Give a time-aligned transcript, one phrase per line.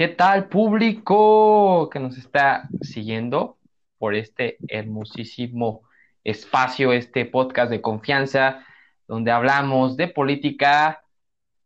[0.00, 3.58] ¿Qué tal, público que nos está siguiendo
[3.98, 5.82] por este hermosísimo
[6.24, 8.64] espacio, este podcast de confianza,
[9.06, 11.02] donde hablamos de política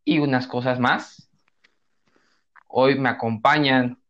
[0.05, 1.31] y unas cosas más?
[2.67, 4.01] Hoy me acompañan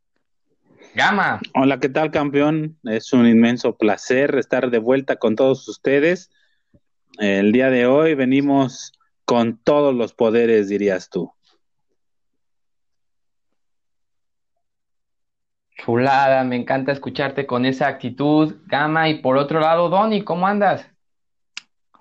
[0.95, 1.43] Gama.
[1.55, 2.79] Hola, ¿qué tal, campeón?
[2.85, 6.31] Es un inmenso placer estar de vuelta con todos ustedes.
[7.19, 8.95] El día de hoy venimos
[9.27, 11.31] con todos los poderes, dirías tú.
[15.85, 19.11] Chulada, me encanta escucharte con esa actitud, Gama.
[19.11, 20.89] Y por otro lado, Donny, ¿cómo andas?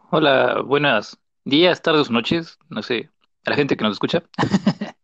[0.09, 3.09] Hola, buenas días, tardes, noches, no sé,
[3.45, 4.23] a la gente que nos escucha.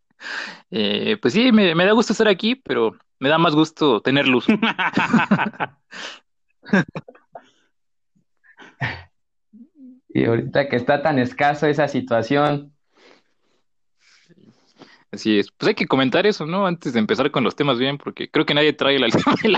[0.72, 4.28] Eh, pues sí, me, me da gusto estar aquí, pero me da más gusto tener
[4.28, 4.46] luz.
[10.10, 12.74] Y ahorita que está tan escaso esa situación,
[15.12, 15.52] Así es.
[15.52, 16.68] Pues hay que comentar eso, ¿no?
[16.68, 19.08] Antes de empezar con los temas bien, porque creo que nadie trae la,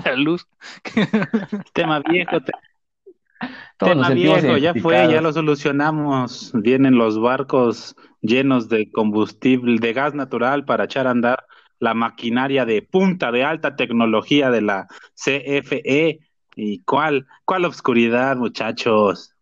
[0.06, 0.48] la luz.
[1.74, 2.52] Tema viejo, te-
[3.78, 6.52] tema viejo, ya fue, ya lo solucionamos.
[6.54, 11.46] Vienen los barcos llenos de combustible, de gas natural para echar a andar
[11.80, 16.20] la maquinaria de punta de alta tecnología de la CFE.
[16.56, 19.34] ¿Y cuál, cuál obscuridad, muchachos?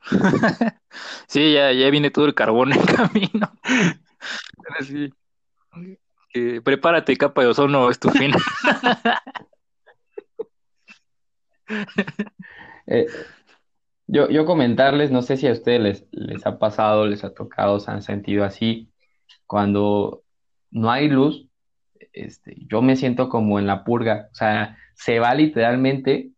[1.26, 3.52] Sí, ya, ya viene todo el carbón en camino.
[6.34, 8.32] Eh, prepárate, capa de ozono, es tu fin.
[12.86, 13.06] Eh,
[14.06, 17.80] yo, yo comentarles, no sé si a ustedes les, les ha pasado, les ha tocado,
[17.80, 18.90] se han sentido así,
[19.46, 20.24] cuando
[20.70, 21.48] no hay luz,
[22.12, 26.30] este, yo me siento como en la purga, o sea, se va literalmente,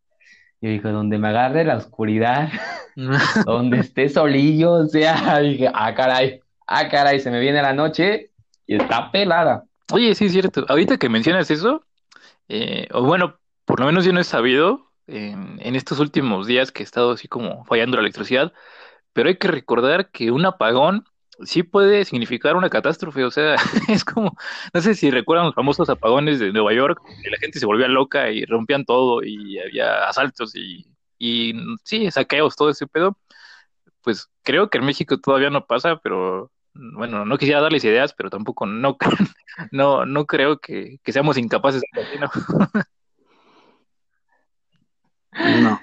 [0.60, 2.50] yo digo, donde me agarre la oscuridad,
[3.46, 8.30] donde esté solillo, o sea, dije, ah, caray, ah, caray, se me viene la noche
[8.66, 9.64] y está pelada.
[9.92, 10.64] Oye, sí es cierto.
[10.68, 11.84] Ahorita que mencionas eso,
[12.48, 16.82] eh, o bueno, por lo menos yo no he sabido en, estos últimos días que
[16.82, 18.52] he estado así como fallando la electricidad,
[19.12, 21.04] pero hay que recordar que un apagón
[21.42, 23.24] sí puede significar una catástrofe.
[23.24, 23.56] O sea,
[23.88, 24.36] es como,
[24.72, 27.88] no sé si recuerdan los famosos apagones de Nueva York, que la gente se volvía
[27.88, 30.86] loca y rompían todo y había asaltos y,
[31.18, 33.18] y sí, saqueos, todo ese pedo.
[34.02, 38.30] Pues creo que en México todavía no pasa, pero bueno, no quisiera darles ideas, pero
[38.30, 38.96] tampoco no,
[39.70, 42.30] no, no creo que, que seamos incapaces de ¿no?
[45.62, 45.80] No.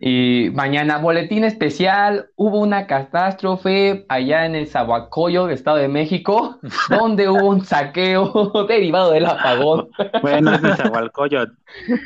[0.00, 6.58] Y mañana, boletín especial, hubo una catástrofe allá en el Zahualcóyotl, Estado de México,
[6.90, 9.88] donde hubo un saqueo derivado del apagón.
[10.20, 11.54] Bueno, es Nezahualcóyotl.
[11.88, 12.00] Donny,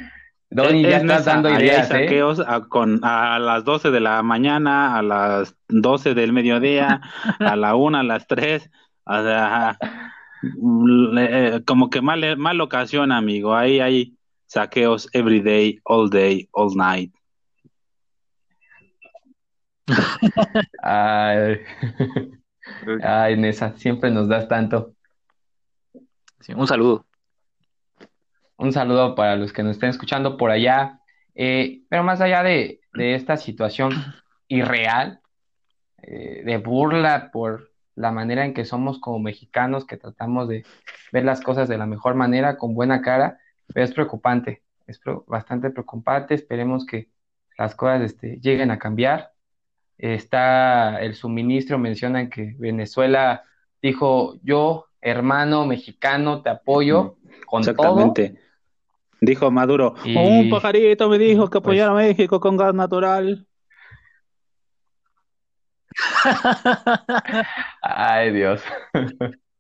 [0.51, 2.05] ya Es estás nesa, dando allá hay ideas, ¿eh?
[2.05, 7.01] saqueos a, con, a las 12 de la mañana, a las 12 del mediodía,
[7.39, 8.71] a la 1, a las 3.
[9.05, 9.79] O sea,
[10.43, 13.55] mm, eh, como que mal, mal ocasión, amigo.
[13.55, 14.17] Ahí hay
[14.47, 17.13] saqueos every day, all day, all night.
[20.83, 21.61] Ay,
[23.03, 24.95] ay, Nesa, siempre nos das tanto.
[26.41, 27.08] Sí, un saludo.
[28.59, 31.01] Un saludo para los que nos estén escuchando por allá.
[31.35, 33.93] Eh, pero más allá de, de esta situación
[34.49, 35.21] irreal,
[36.03, 40.65] eh, de burla por la manera en que somos como mexicanos, que tratamos de
[41.13, 43.39] ver las cosas de la mejor manera, con buena cara,
[43.73, 46.35] pero es preocupante, es pro- bastante preocupante.
[46.35, 47.09] Esperemos que
[47.57, 49.33] las cosas este, lleguen a cambiar.
[49.97, 53.45] Está el suministro, mencionan que Venezuela
[53.81, 57.17] dijo, yo, hermano mexicano, te apoyo
[57.47, 58.13] con todo.
[59.21, 63.47] Dijo Maduro, Y- un pajarito me dijo que pues- apoyara a México con gas natural.
[67.83, 68.63] Ay, Dios.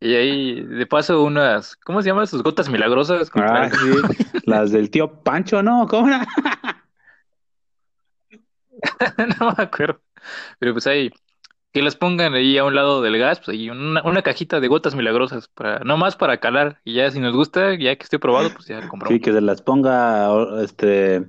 [0.00, 3.30] Y ahí, de paso, unas, ¿cómo se llaman sus gotas milagrosas?
[3.34, 3.72] Ah, el-
[4.16, 4.24] sí.
[4.44, 5.86] Las del tío Pancho, ¿no?
[5.88, 6.26] ¿Cómo era?
[9.40, 10.00] No me acuerdo.
[10.58, 11.10] Pero pues ahí,
[11.72, 14.68] que las pongan ahí a un lado del gas, pues ahí una, una cajita de
[14.68, 16.80] gotas milagrosas, para, no más para calar.
[16.84, 19.08] Y ya si nos gusta, ya que esté probado, pues ya compramos.
[19.08, 21.26] Sí, que se las ponga este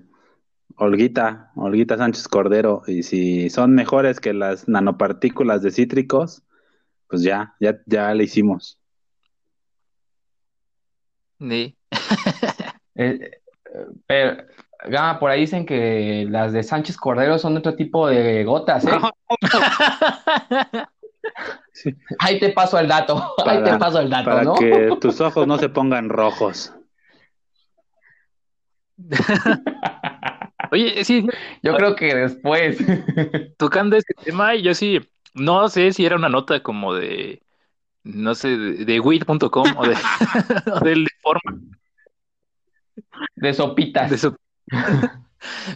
[0.78, 2.84] Olguita, Olguita Sánchez Cordero.
[2.88, 6.44] Y si son mejores que las nanopartículas de cítricos,
[7.08, 8.80] pues ya, ya, ya le hicimos.
[11.40, 11.76] Sí.
[13.02, 13.40] Eh,
[14.08, 14.44] pero,
[14.86, 18.92] Gama, por ahí dicen que las de Sánchez Cordero son otro tipo de gotas, ¿eh?
[21.72, 24.56] Sí, Ahí te paso el dato, ahí te paso el dato, para ¿no?
[24.56, 26.74] que tus ojos no se pongan rojos.
[30.72, 31.26] Oye, sí,
[31.64, 32.78] Yo creo que después.
[33.58, 35.00] tocando este tema, yo sí,
[35.34, 37.42] no sé si era una nota como de,
[38.04, 39.96] no sé, de, de weed.com o de,
[40.74, 41.60] o del de forma.
[43.36, 44.10] De sopitas.
[44.12, 44.32] de.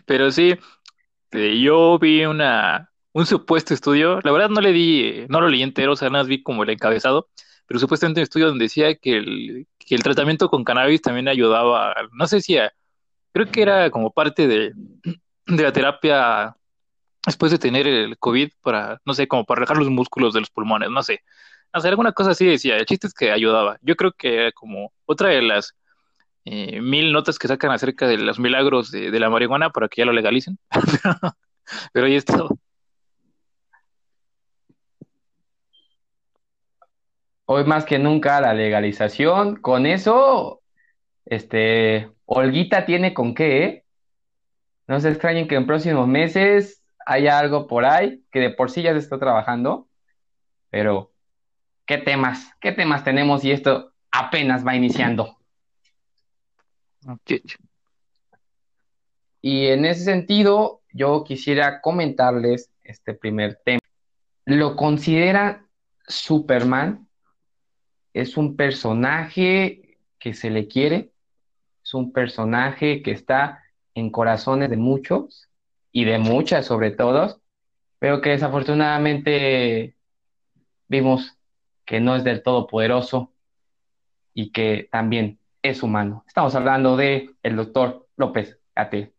[0.05, 0.57] Pero sí,
[1.31, 5.63] eh, yo vi una, un supuesto estudio, la verdad no le di, no lo leí
[5.63, 7.29] entero, o sea, nada más vi como el encabezado,
[7.67, 11.95] pero supuestamente un estudio donde decía que el, que el tratamiento con cannabis también ayudaba,
[12.13, 12.73] no sé si, a-
[13.33, 14.73] creo que era como parte de,
[15.47, 16.55] de la terapia
[17.25, 20.49] después de tener el COVID para, no sé, como para relajar los músculos de los
[20.51, 21.21] pulmones, no sé.
[21.73, 23.77] O alguna cosa así decía, el chiste es que ayudaba.
[23.81, 25.75] Yo creo que era como otra de las
[26.45, 30.01] eh, mil notas que sacan acerca de los milagros de, de la marihuana para que
[30.01, 30.59] ya lo legalicen.
[31.93, 32.37] Pero ahí está.
[37.45, 39.57] Hoy más que nunca la legalización.
[39.57, 40.61] Con eso,
[41.25, 43.85] este, Olguita tiene con qué, ¿eh?
[44.87, 48.81] No se extrañen que en próximos meses haya algo por ahí, que de por sí
[48.81, 49.87] ya se está trabajando,
[50.69, 51.11] pero
[51.85, 52.51] ¿qué temas?
[52.59, 55.37] ¿Qué temas tenemos y esto apenas va iniciando?
[59.41, 63.79] Y en ese sentido, yo quisiera comentarles este primer tema.
[64.45, 65.67] ¿Lo consideran
[66.07, 67.07] Superman?
[68.13, 71.11] ¿Es un personaje que se le quiere?
[71.83, 73.63] ¿Es un personaje que está
[73.95, 75.49] en corazones de muchos
[75.91, 77.41] y de muchas sobre todo,
[77.99, 79.95] pero que desafortunadamente
[80.87, 81.37] vimos
[81.85, 83.33] que no es del todo poderoso
[84.33, 86.23] y que también es humano?
[86.27, 89.13] Estamos hablando de el doctor López Ate.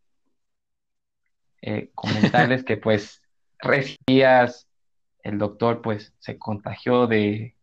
[1.61, 3.21] Eh, comentarles que pues
[3.59, 4.67] recibías
[5.23, 7.54] el doctor pues se contagió de,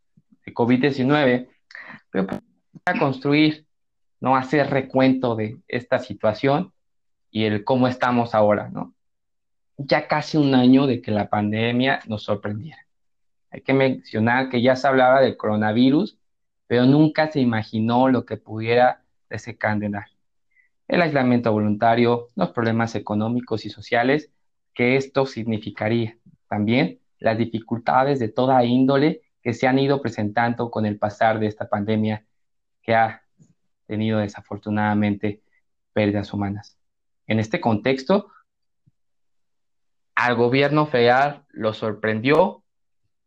[0.44, 1.48] de COVID-19,
[2.10, 2.26] pero
[2.84, 3.66] para construir,
[4.20, 6.72] no hacer recuento de esta situación
[7.30, 8.94] y el cómo estamos ahora, ¿no?
[9.76, 12.78] Ya casi un año de que la pandemia nos sorprendiera.
[13.50, 16.18] Hay que mencionar que ya se hablaba del coronavirus,
[16.66, 20.06] pero nunca se imaginó lo que pudiera desencadenar.
[20.86, 24.30] El aislamiento voluntario, los problemas económicos y sociales
[24.74, 26.16] que esto significaría.
[26.48, 31.46] También las dificultades de toda índole que se han ido presentando con el pasar de
[31.46, 32.24] esta pandemia
[32.82, 33.22] que ha
[33.86, 35.42] tenido desafortunadamente
[35.92, 36.78] pérdidas humanas.
[37.26, 38.28] En este contexto,
[40.14, 42.62] al gobierno federal lo sorprendió,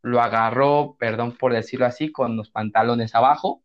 [0.01, 3.63] lo agarró, perdón por decirlo así, con los pantalones abajo.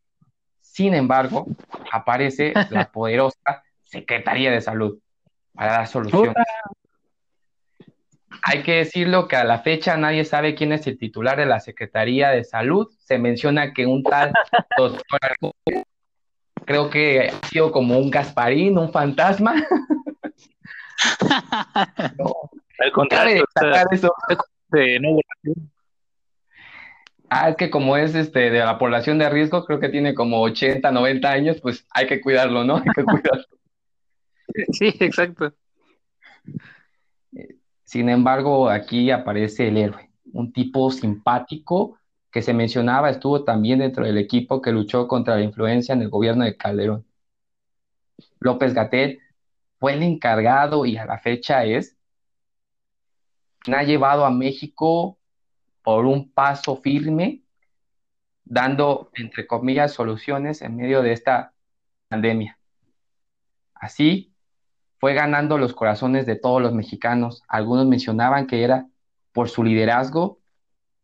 [0.61, 1.47] Sin embargo,
[1.93, 4.99] aparece la poderosa Secretaría de Salud
[5.53, 6.35] para dar soluciones.
[8.43, 11.61] Hay que decirlo que a la fecha nadie sabe quién es el titular de la
[11.61, 12.89] Secretaría de Salud.
[12.99, 14.33] Se menciona que un tal
[14.77, 15.21] doctor,
[16.65, 19.55] creo que ha sido como un Gasparín, un fantasma.
[22.19, 22.33] no,
[22.79, 23.45] Al contrario,
[23.91, 24.13] eso.
[24.69, 25.01] De
[27.33, 30.43] Ah, es que como es este de la población de riesgo, creo que tiene como
[30.43, 32.79] 80, 90 años, pues hay que cuidarlo, ¿no?
[32.79, 33.45] Hay que cuidarlo.
[34.73, 35.53] Sí, exacto.
[37.91, 41.99] Sin embargo, aquí aparece el héroe, un tipo simpático
[42.31, 46.09] que se mencionaba, estuvo también dentro del equipo que luchó contra la influencia en el
[46.09, 47.05] gobierno de Calderón.
[48.39, 49.19] López Gatel
[49.81, 51.99] fue el encargado y a la fecha es,
[53.67, 55.19] ha llevado a México
[55.83, 57.43] por un paso firme,
[58.45, 61.55] dando, entre comillas, soluciones en medio de esta
[62.09, 62.57] pandemia.
[63.75, 64.30] Así
[65.01, 67.43] fue ganando los corazones de todos los mexicanos.
[67.49, 68.87] Algunos mencionaban que era
[69.33, 70.41] por su liderazgo,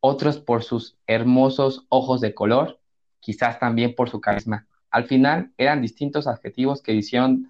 [0.00, 2.78] otros por sus hermosos ojos de color,
[3.20, 4.66] quizás también por su carisma.
[4.90, 7.48] Al final eran distintos adjetivos que hicieron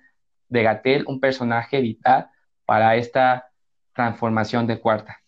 [0.49, 2.31] de Gatel un personaje vital
[2.65, 3.51] para esta
[3.93, 5.21] transformación de cuarta.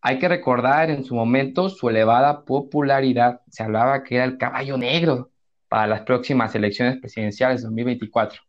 [0.00, 3.42] Hay que recordar en su momento su elevada popularidad.
[3.48, 5.30] Se hablaba que era el caballo negro
[5.68, 8.42] para las próximas elecciones presidenciales de 2024.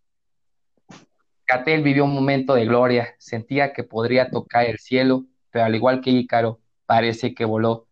[1.47, 6.01] Gatel vivió un momento de gloria, sentía que podría tocar el cielo, pero al igual
[6.01, 7.87] que Ícaro, parece que voló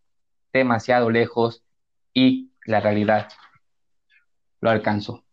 [0.53, 1.63] demasiado lejos
[2.13, 3.29] y la realidad
[4.60, 5.24] lo alcanzó.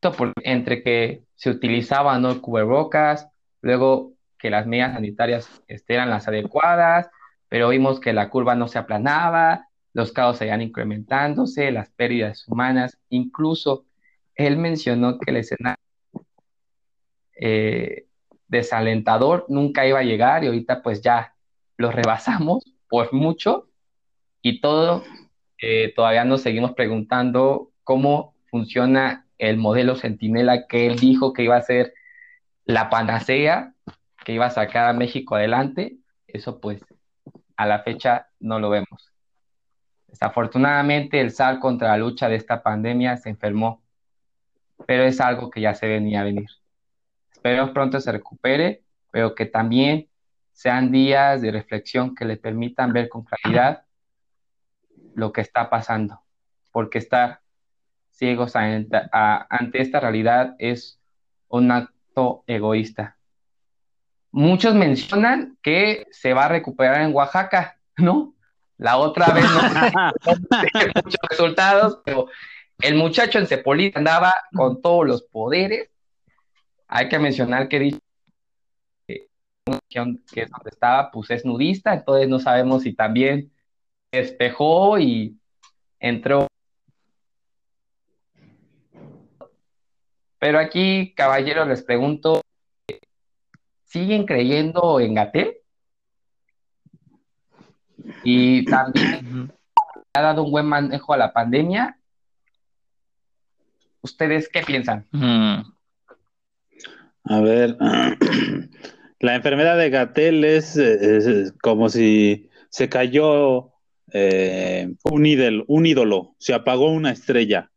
[0.00, 2.40] Por, entre que se utilizaban ¿no?
[2.40, 3.28] cubrebocas,
[3.60, 7.10] luego que las medidas sanitarias este, eran las adecuadas,
[7.48, 12.98] pero vimos que la curva no se aplanaba, los casos seguían incrementándose, las pérdidas humanas,
[13.08, 13.86] incluso
[14.34, 15.85] él mencionó que el escenario
[17.36, 18.06] eh,
[18.48, 21.34] desalentador nunca iba a llegar y ahorita pues ya
[21.76, 23.68] lo rebasamos por mucho
[24.42, 25.02] y todo,
[25.58, 31.56] eh, todavía nos seguimos preguntando cómo funciona el modelo Centinela que él dijo que iba
[31.56, 31.94] a ser
[32.64, 33.74] la panacea
[34.26, 36.84] que iba a sacar a México adelante, eso pues
[37.56, 39.12] a la fecha no lo vemos.
[40.08, 43.84] Desafortunadamente, el SAR contra la lucha de esta pandemia se enfermó,
[44.84, 46.48] pero es algo que ya se venía a venir.
[47.46, 50.08] Espero pronto se recupere, pero que también
[50.50, 53.84] sean días de reflexión que le permitan ver con claridad
[55.14, 56.20] lo que está pasando,
[56.72, 57.42] porque estar
[58.10, 59.00] ciegos ante,
[59.74, 60.98] esta realidad es
[61.46, 63.16] un acto egoísta.
[64.32, 68.34] Muchos mencionan que se va a recuperar en Oaxaca, ¿no?
[68.76, 69.60] La otra vez no
[71.04, 72.26] muchos resultados, pero
[72.80, 75.90] el muchacho en Cepolita andaba con todos los poderes.
[76.88, 78.00] Hay que mencionar que dice
[79.08, 83.52] que es donde estaba, pues es nudista, entonces no sabemos si también
[84.12, 85.38] despejó y
[85.98, 86.46] entró.
[90.38, 92.40] Pero aquí, caballeros, les pregunto,
[93.84, 95.56] ¿siguen creyendo en Gatel?
[98.22, 99.52] Y también
[100.12, 101.98] ha dado un buen manejo a la pandemia.
[104.02, 105.06] ¿Ustedes qué piensan?
[107.28, 107.76] A ver,
[109.20, 110.78] la enfermedad de Gatel es,
[111.60, 113.72] como si se cayó
[114.12, 117.70] eh, un, ídolo, un ídolo, se apagó una estrella.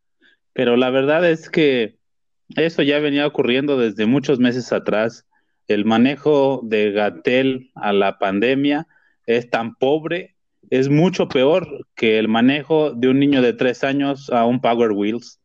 [0.52, 1.98] Pero la verdad es que
[2.56, 5.26] eso ya venía ocurriendo desde muchos meses atrás.
[5.66, 8.86] El manejo de Gatel a la pandemia
[9.26, 10.36] es tan pobre,
[10.68, 14.92] es mucho peor que el manejo de un niño de tres años a un Power
[14.92, 15.40] Wheels.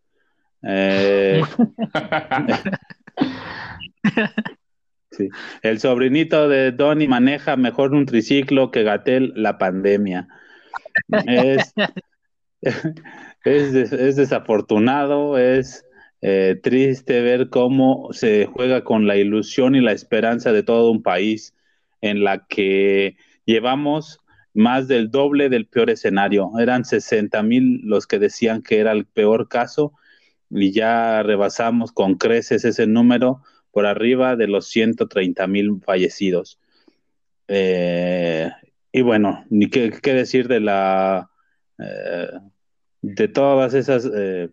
[0.64, 1.42] Eh,
[5.62, 10.28] El sobrinito de Donny maneja mejor un triciclo que Gatel la pandemia.
[11.26, 11.74] Es,
[13.44, 15.86] es, desafortunado, es
[16.22, 21.04] eh, triste ver cómo se juega con la ilusión y la esperanza de todo un
[21.04, 21.54] país
[22.02, 24.20] en la que llevamos
[24.54, 26.52] más del doble del peor escenario.
[26.60, 29.94] Eran 60 mil los que decían que era el peor caso
[30.50, 33.42] y ya rebasamos con creces ese número
[33.76, 36.62] por arriba de los 130 mil fallecidos.
[37.50, 38.50] Eh,
[38.94, 41.30] y bueno, ni qué, decir de la
[41.78, 42.30] eh,
[43.02, 44.50] de todas esas eh,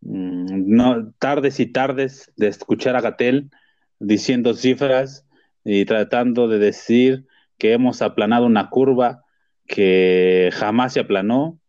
[0.00, 3.48] mm, tardes y tardes de escuchar a Gatel
[4.00, 5.24] diciendo cifras
[5.62, 7.26] y tratando de decir
[7.58, 9.22] que hemos aplanado una curva
[9.68, 11.60] que jamás se aplanó,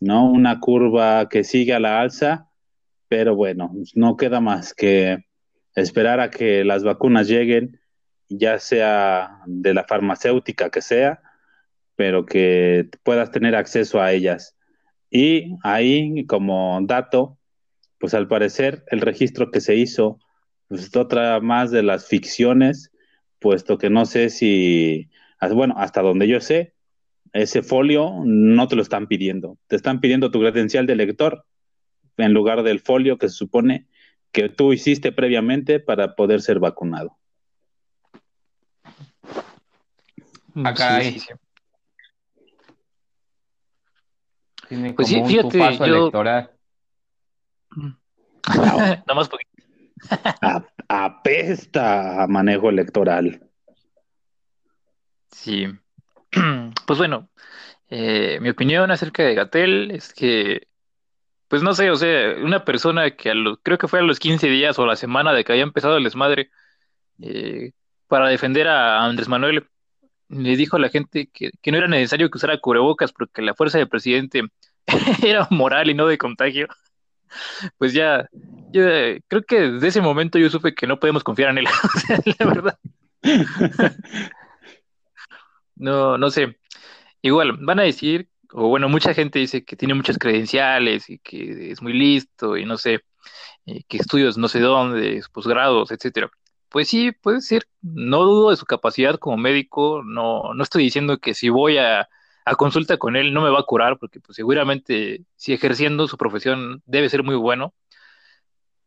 [0.00, 0.30] ¿no?
[0.30, 2.48] Una curva que sigue a la alza,
[3.08, 5.26] pero bueno, no queda más que
[5.74, 7.80] esperar a que las vacunas lleguen,
[8.28, 11.22] ya sea de la farmacéutica que sea,
[11.96, 14.56] pero que puedas tener acceso a ellas.
[15.10, 17.38] Y ahí, como dato,
[17.98, 20.18] pues al parecer el registro que se hizo,
[20.68, 22.90] pues es otra más de las ficciones,
[23.38, 25.10] puesto que no sé si,
[25.52, 26.74] bueno, hasta donde yo sé,
[27.32, 29.58] ese folio no te lo están pidiendo.
[29.66, 31.44] Te están pidiendo tu credencial de lector
[32.16, 33.86] en lugar del folio que se supone
[34.34, 37.16] que tú hiciste previamente para poder ser vacunado.
[40.64, 41.28] Acá sí, sí,
[44.68, 45.84] Tiene pues como sí, fíjate, un yo...
[45.84, 46.50] electoral.
[48.56, 49.46] Nada más porque...
[50.88, 53.40] apesta a manejo electoral.
[55.30, 55.66] Sí.
[56.86, 57.30] Pues bueno,
[57.88, 60.66] eh, mi opinión acerca de Gatel es que,
[61.54, 64.18] pues no sé, o sea, una persona que a los, creo que fue a los
[64.18, 66.50] 15 días o la semana de que había empezado el desmadre,
[67.22, 67.70] eh,
[68.08, 69.64] para defender a Andrés Manuel,
[70.28, 73.78] le dijo a la gente que, no era necesario que usara cubrebocas porque la fuerza
[73.78, 74.42] del presidente
[75.22, 76.66] era moral y no de contagio.
[77.78, 78.28] Pues ya,
[78.72, 78.82] yo
[79.28, 81.66] creo que desde ese momento yo supe que no podemos confiar en él,
[82.38, 82.78] la verdad.
[85.76, 86.56] No, no sé.
[87.22, 91.72] Igual, van a decir, o bueno, mucha gente dice que tiene muchas credenciales y que
[91.72, 93.00] es muy listo y no sé,
[93.88, 96.30] que estudios no sé dónde, posgrados, etcétera.
[96.68, 97.66] Pues sí, puede ser.
[97.82, 100.02] No dudo de su capacidad como médico.
[100.04, 102.08] No, no estoy diciendo que si voy a,
[102.44, 106.16] a consulta con él no me va a curar, porque pues, seguramente si ejerciendo su
[106.16, 107.74] profesión debe ser muy bueno.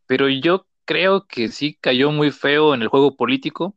[0.05, 3.75] Pero yo creo que sí cayó muy feo en el juego político.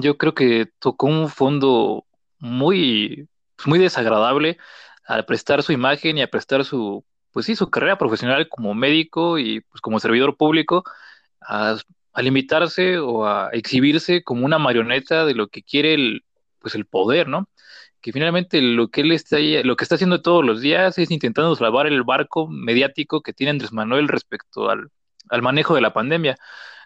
[0.00, 2.06] Yo creo que tocó un fondo
[2.38, 3.28] muy,
[3.66, 4.58] muy desagradable
[5.04, 9.38] al prestar su imagen y a prestar su, pues sí, su carrera profesional como médico
[9.38, 10.84] y pues como servidor público
[11.40, 11.76] a
[12.18, 16.24] a limitarse o a exhibirse como una marioneta de lo que quiere el,
[16.58, 17.48] pues el poder, ¿no?
[18.00, 21.54] Que finalmente lo que él está lo que está haciendo todos los días es intentando
[21.54, 24.90] salvar el barco mediático que tiene Andrés Manuel respecto al,
[25.30, 26.36] al manejo de la pandemia.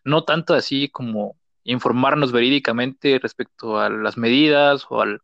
[0.04, 5.22] No tanto así como informarnos verídicamente respecto a las medidas o, al,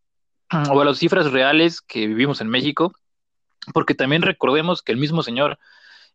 [0.71, 2.93] o a las cifras reales que vivimos en México,
[3.73, 5.59] porque también recordemos que el mismo señor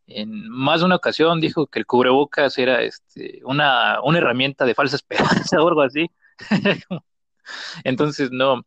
[0.08, 4.76] en más de una ocasión dijo que el cubrebocas era este, una, una herramienta de
[4.76, 6.10] falsa esperanza o algo así.
[7.84, 8.66] Entonces, no,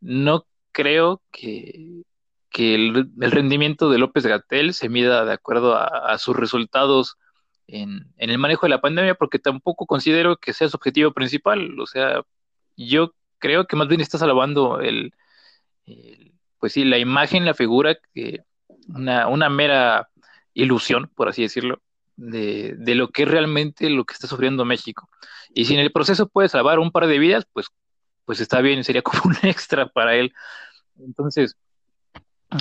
[0.00, 2.02] no creo que,
[2.50, 7.16] que el, rendimiento de López Gatel se mida de acuerdo a, sus resultados
[7.66, 11.78] en, en, el manejo de la pandemia, porque tampoco considero que sea su objetivo principal.
[11.80, 12.22] O sea,
[12.76, 15.12] yo creo que más bien está salvando el,
[16.58, 18.44] pues sí, la imagen, la figura, que
[18.88, 20.08] una, una mera
[20.54, 21.82] ilusión, por así decirlo,
[22.16, 25.08] de, de, lo que es realmente lo que está sufriendo México.
[25.54, 27.66] Y si en el proceso puede salvar un par de vidas, pues,
[28.24, 30.32] pues está bien, sería como un extra para él.
[31.00, 31.56] Entonces,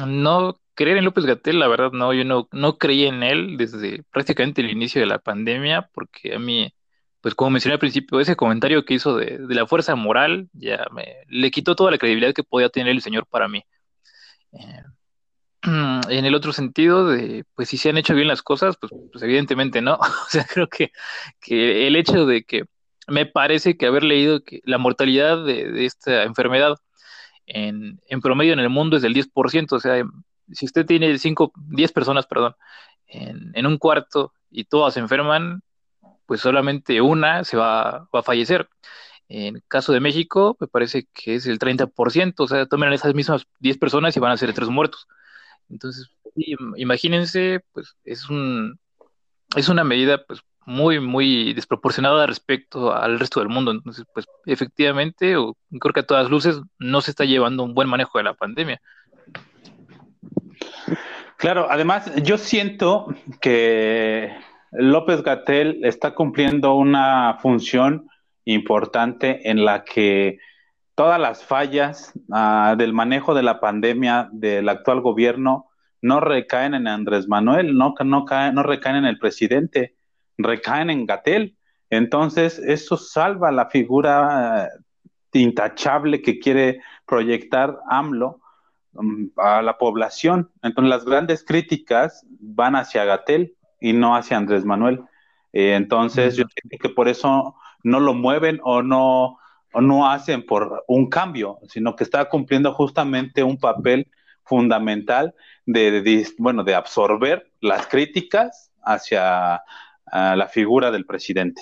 [0.07, 4.03] no creer en López Gatel, la verdad, no, yo no, no creí en él desde
[4.11, 6.73] prácticamente el inicio de la pandemia, porque a mí,
[7.21, 11.17] pues como mencioné al principio, ese comentario que hizo de, la fuerza moral, ya me,
[11.27, 13.63] le quitó toda la credibilidad que podía tener el señor para mí.
[14.53, 14.83] Eh,
[16.09, 19.23] en el otro sentido de, pues si se han hecho bien las cosas, pues, pues
[19.23, 19.95] evidentemente no.
[19.95, 20.91] o sea, creo que,
[21.39, 22.65] que, el hecho de que
[23.07, 26.77] me parece que haber leído que la mortalidad de, esta enfermedad
[27.45, 30.03] en, en, promedio en el mundo es del 10%, o sea,
[30.51, 32.55] si usted tiene 5, 10 personas, perdón,
[33.07, 35.61] en, en, un cuarto y todas se enferman,
[36.31, 38.69] pues solamente una se va, va a fallecer.
[39.27, 43.13] En el caso de México, me parece que es el 30%, o sea, tomen esas
[43.13, 45.09] mismas 10 personas y van a ser tres muertos.
[45.69, 46.09] Entonces,
[46.77, 48.79] imagínense, pues es un
[49.57, 53.71] es una medida pues muy muy desproporcionada respecto al resto del mundo.
[53.71, 57.89] Entonces, pues efectivamente, o creo que a todas luces no se está llevando un buen
[57.89, 58.81] manejo de la pandemia.
[61.35, 64.33] Claro, además yo siento que
[64.71, 68.09] López Gatel está cumpliendo una función
[68.45, 70.39] importante en la que
[70.95, 75.67] todas las fallas uh, del manejo de la pandemia del actual gobierno
[76.01, 79.95] no recaen en Andrés Manuel, no, no, caen, no recaen en el presidente,
[80.37, 81.57] recaen en Gatel.
[81.89, 88.39] Entonces, eso salva la figura uh, intachable que quiere proyectar AMLO
[88.93, 90.50] um, a la población.
[90.63, 95.01] Entonces, las grandes críticas van hacia Gatel y no hacia Andrés Manuel.
[95.51, 99.37] Eh, entonces, yo creo que por eso no lo mueven o no
[99.79, 104.07] no hacen por un cambio, sino que está cumpliendo justamente un papel
[104.44, 105.33] fundamental
[105.65, 109.61] de, bueno, de absorber las críticas hacia
[110.11, 111.61] la figura del presidente.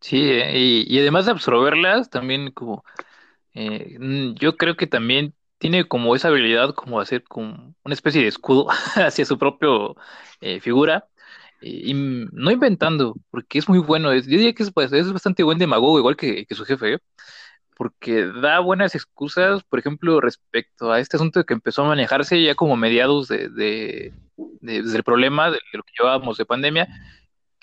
[0.00, 2.84] Sí, y, además de absorberlas, también como
[3.52, 3.96] eh,
[4.38, 8.68] yo creo que también tiene como esa habilidad como hacer como una especie de escudo
[8.96, 9.96] hacia su propio
[10.40, 11.06] eh, figura
[11.60, 14.14] y, no inventando, porque es muy bueno.
[14.14, 16.98] yo diría que es, pues, es bastante buen demagogo, igual que, su jefe,
[17.76, 22.54] porque da buenas excusas, por ejemplo, respecto a este asunto que empezó a manejarse ya
[22.54, 24.12] como mediados de, de,
[24.60, 26.88] desde el problema de lo que llevábamos de pandemia,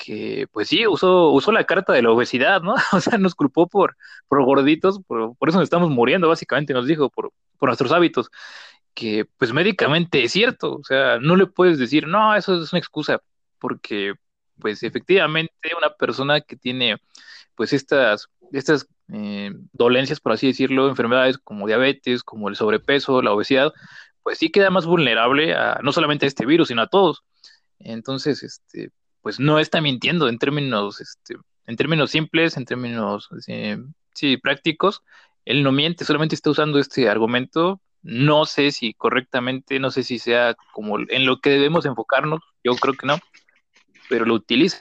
[0.03, 2.75] que pues sí, usó, usó la carta de la obesidad, ¿no?
[2.93, 3.95] O sea, nos culpó por,
[4.27, 8.29] por gorditos, por, por eso nos estamos muriendo, básicamente, nos dijo, por, por nuestros hábitos
[8.93, 12.79] que pues médicamente es cierto, o sea, no le puedes decir, no, eso es una
[12.79, 13.21] excusa,
[13.59, 14.13] porque
[14.59, 16.97] pues efectivamente una persona que tiene
[17.55, 23.33] pues estas, estas eh, dolencias, por así decirlo, enfermedades como diabetes, como el sobrepeso, la
[23.33, 23.71] obesidad,
[24.21, 27.23] pues sí queda más vulnerable a no solamente a este virus, sino a todos.
[27.79, 28.91] Entonces, este,
[29.23, 33.77] pues no está mintiendo en términos, este, en términos simples, en términos eh,
[34.13, 35.01] sí, prácticos.
[35.45, 37.81] Él no miente, solamente está usando este argumento.
[38.01, 42.75] No sé si correctamente, no sé si sea como en lo que debemos enfocarnos, yo
[42.75, 43.17] creo que no,
[44.09, 44.79] pero lo utiliza.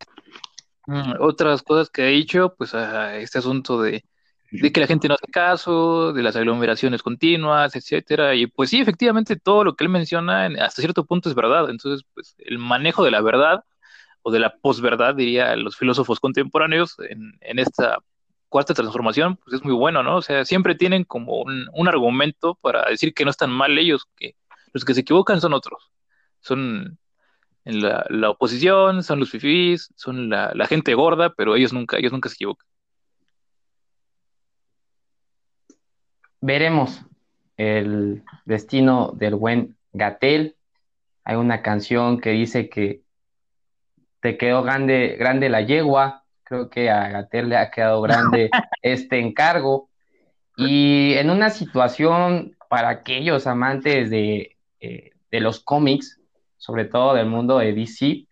[0.86, 4.04] Mm, otras cosas que ha dicho, pues este asunto de,
[4.50, 9.36] que la gente no hace caso, de las aglomeraciones continuas, etcétera, y pues sí, efectivamente
[9.36, 11.70] todo lo que él menciona hasta cierto punto es verdad.
[11.70, 13.62] Entonces, pues el manejo de la verdad
[14.22, 17.98] o de la posverdad, diría los filósofos contemporáneos, en, esta
[18.48, 20.16] cuarta transformación, pues es muy bueno, ¿no?
[20.16, 24.36] O sea, siempre tienen como un, argumento para decir que no están mal ellos, que
[24.72, 25.90] los que se equivocan son otros.
[26.40, 26.98] Son
[27.64, 32.34] la, oposición, son los fifís, son la, gente gorda, pero ellos nunca, ellos nunca se
[32.34, 32.66] equivocan.
[36.40, 37.02] Veremos
[37.56, 40.56] el destino del buen Gatel.
[41.24, 43.02] Hay una canción que dice que
[44.22, 46.22] te quedó grande, grande la yegua.
[46.44, 48.50] Creo que a Gatel le ha quedado grande
[48.82, 49.90] este encargo.
[50.56, 56.20] Y en una situación para aquellos amantes de, eh, de los cómics,
[56.56, 58.26] sobre todo del mundo de DC,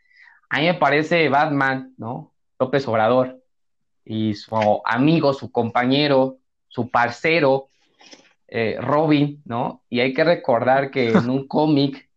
[0.48, 2.32] a mí me parece Batman, ¿no?
[2.58, 3.42] López Obrador
[4.04, 7.68] y su amigo, su compañero, su parcero,
[8.46, 9.82] eh, Robin, ¿no?
[9.88, 12.08] Y hay que recordar que en un cómic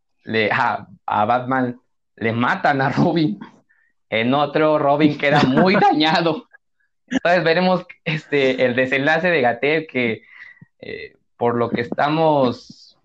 [0.51, 1.79] a, a Batman
[2.15, 3.39] le matan a Robin,
[4.19, 6.47] en otro Robin queda muy dañado.
[7.07, 10.21] Entonces veremos este, el desenlace de Gatel que
[10.79, 12.97] eh, por lo que estamos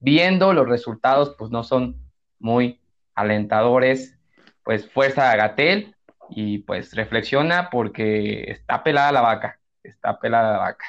[0.00, 1.96] viendo, los resultados pues no son
[2.38, 2.80] muy
[3.14, 4.18] alentadores.
[4.64, 5.94] Pues fuerza a Gatel
[6.30, 10.86] y pues reflexiona porque está pelada la vaca, está pelada la vaca.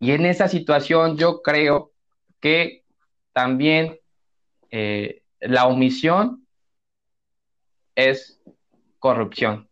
[0.00, 1.92] Y en esa situación yo creo
[2.40, 2.84] que
[3.32, 3.98] también
[4.70, 6.46] eh, la omisión
[7.94, 8.39] es
[9.00, 9.68] corrupción.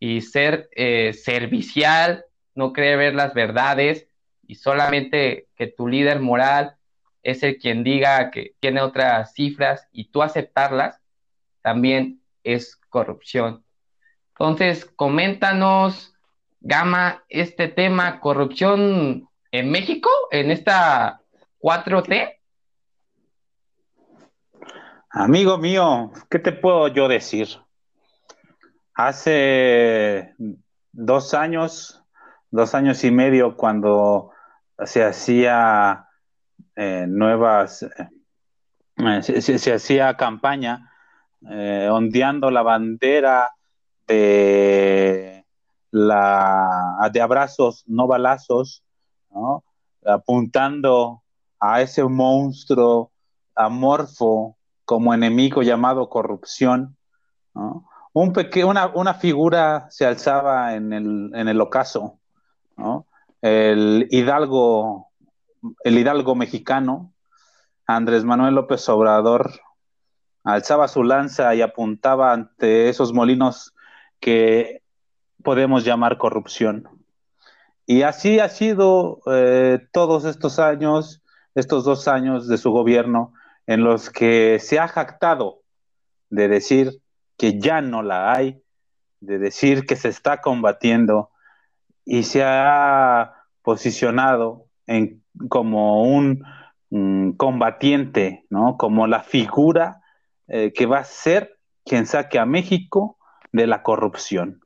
[0.00, 4.08] Y ser eh, servicial, no querer ver las verdades
[4.46, 6.76] y solamente que tu líder moral
[7.22, 11.00] es el quien diga que tiene otras cifras y tú aceptarlas,
[11.62, 13.64] también es corrupción.
[14.30, 16.14] Entonces, coméntanos
[16.60, 21.20] Gama este tema corrupción en México, en esta
[21.60, 22.37] 4T?
[25.10, 27.48] Amigo mío, ¿qué te puedo yo decir?
[28.92, 30.34] Hace
[30.92, 32.04] dos años,
[32.50, 34.32] dos años y medio, cuando
[34.84, 36.08] se hacía
[36.76, 40.92] eh, nuevas, eh, se, hacía campaña
[41.50, 43.50] eh, ondeando la bandera
[44.06, 45.46] de
[45.90, 48.84] la, de abrazos, no balazos,
[50.04, 51.22] apuntando
[51.58, 53.10] a ese monstruo
[53.54, 54.57] amorfo
[54.88, 56.96] como enemigo llamado corrupción.
[57.52, 58.32] Un
[58.64, 62.18] una, figura se alzaba en el, en el ocaso,
[63.42, 65.10] el hidalgo,
[65.84, 67.12] el hidalgo mexicano,
[67.86, 69.60] Andrés Manuel López Obrador,
[70.42, 73.74] alzaba su lanza y apuntaba ante esos molinos
[74.20, 74.80] que
[75.44, 76.88] podemos llamar corrupción.
[77.84, 81.22] Y así ha sido eh, todos estos años,
[81.54, 83.34] estos dos años de su gobierno,
[83.68, 85.60] en los que se ha jactado
[86.28, 87.00] de decir
[87.36, 88.60] que ya no la hay,
[89.20, 91.30] de decir que se está combatiendo
[92.04, 96.42] y se ha posicionado en, como un
[97.36, 98.76] combatiente, ¿no?
[98.76, 100.00] Como la figura
[100.48, 103.18] eh, que va a ser quien saque a México
[103.52, 104.60] de la corrupción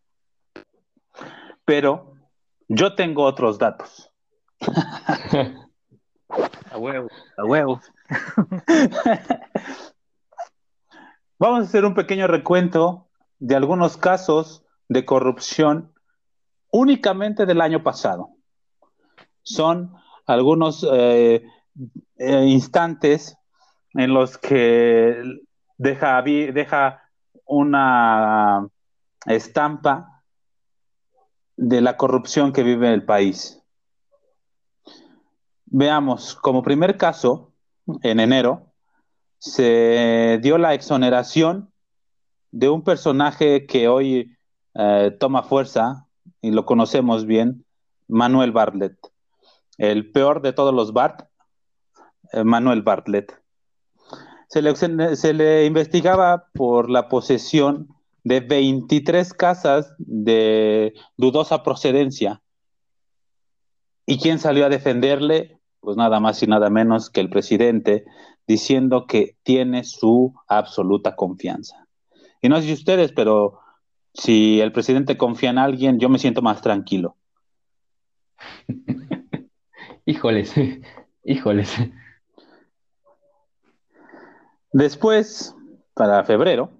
[1.65, 2.15] pero
[2.69, 4.11] yo tengo otros datos.
[6.71, 7.81] a huevo, a huevo.
[11.39, 15.93] Vamos a hacer un pequeño recuento de algunos casos de corrupción
[16.71, 18.31] únicamente del año pasado.
[19.43, 19.95] Son
[20.27, 21.45] algunos eh,
[22.17, 23.37] eh, instantes
[23.95, 25.23] en los que
[25.77, 27.03] deja, deja
[27.45, 28.69] una
[29.27, 30.23] estampa
[31.57, 33.63] de la corrupción que vive el país.
[35.67, 37.52] Veamos, como primer caso,
[38.03, 38.73] en enero,
[39.39, 41.73] se dio la exoneración
[42.53, 44.37] de un personaje que hoy
[44.75, 46.07] eh, toma fuerza
[46.41, 47.65] y lo conocemos bien,
[48.09, 48.97] Manuel Bartlett.
[49.79, 51.29] El peor de todos los Bart,
[52.33, 53.41] eh, Manuel Bartlett.
[54.49, 57.89] Se se le investigaba por la posesión
[58.23, 62.43] de 23 casas de dudosa procedencia.
[64.07, 65.59] ¿Y quién salió a defenderle?
[65.83, 68.05] Pues nada más y nada menos que el presidente,
[68.47, 71.89] diciendo que tiene su absoluta confianza.
[72.41, 73.59] Y no sé si ustedes, pero
[74.15, 77.17] si el presidente confía en alguien, yo me siento más tranquilo.
[80.07, 80.55] híjoles,
[81.25, 81.77] híjoles.
[84.73, 85.55] Después,
[85.95, 86.71] para febrero,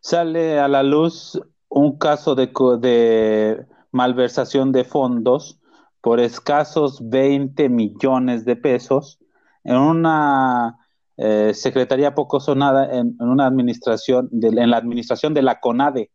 [0.00, 5.61] sale a la luz un caso de, malversación de fondos
[6.02, 9.18] por escasos 20 millones de pesos
[9.64, 10.78] en una
[11.16, 16.10] eh, secretaría poco sonada en, una administración, en la administración de la CONADE,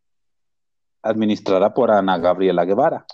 [1.01, 3.05] administrada por Ana Gabriela Guevara.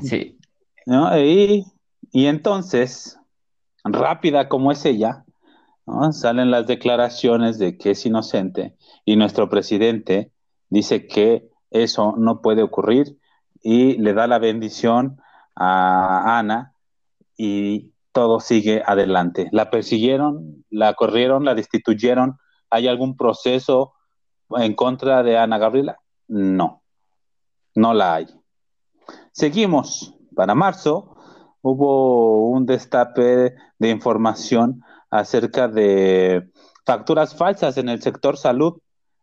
[0.00, 0.38] Sí.
[0.86, 1.66] Y,
[2.10, 3.18] y entonces,
[3.84, 5.26] rápida como es ella,
[6.12, 10.32] salen las declaraciones de que es inocente y nuestro presidente
[10.70, 13.18] dice que eso no puede ocurrir
[13.68, 15.20] y le da la bendición
[15.56, 16.72] a Ana
[17.36, 19.48] y todo sigue adelante.
[19.50, 22.38] La persiguieron, la corrieron, la destituyeron.
[22.70, 23.94] ¿Hay algún proceso
[24.50, 25.98] en contra de Ana Gabriela?
[26.28, 26.84] No,
[27.74, 28.26] no la hay.
[29.32, 30.14] Seguimos.
[30.36, 31.16] Para marzo
[31.60, 36.52] hubo un destape de información acerca de
[36.84, 38.78] facturas falsas en el sector salud,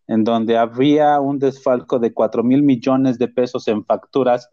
[0.07, 4.49] en donde habría un desfalco de 4 mil millones de pesos en facturas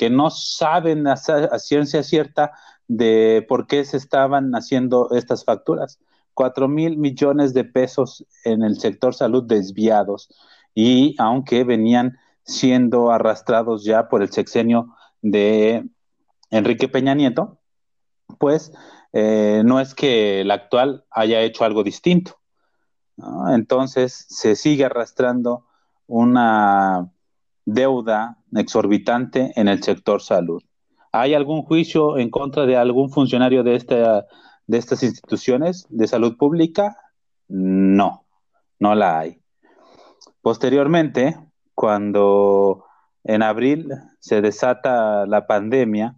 [0.00, 2.52] que no saben a, ciencia cierta
[2.88, 6.00] de por qué se estaban haciendo estas facturas.
[6.32, 10.30] Cuatro mil millones de pesos en el sector salud desviados
[10.74, 15.86] y aunque venían siendo arrastrados ya por el sexenio de
[16.48, 17.58] Enrique Peña Nieto,
[18.38, 18.72] pues
[19.12, 22.39] eh, no es que el actual haya hecho algo distinto.
[23.52, 25.66] Entonces se sigue arrastrando
[26.06, 27.10] una
[27.64, 30.62] deuda exorbitante en el sector salud.
[31.12, 34.24] ¿Hay algún juicio en contra de algún funcionario de,
[34.66, 36.96] de estas instituciones de salud pública?
[37.48, 38.24] No,
[38.78, 39.40] no la hay.
[40.40, 41.36] Posteriormente,
[41.74, 42.84] cuando
[43.24, 46.16] en abril se desata la pandemia,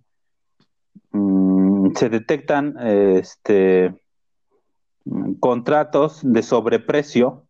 [1.10, 4.01] mm, se detectan este,
[5.40, 7.46] contratos de sobreprecio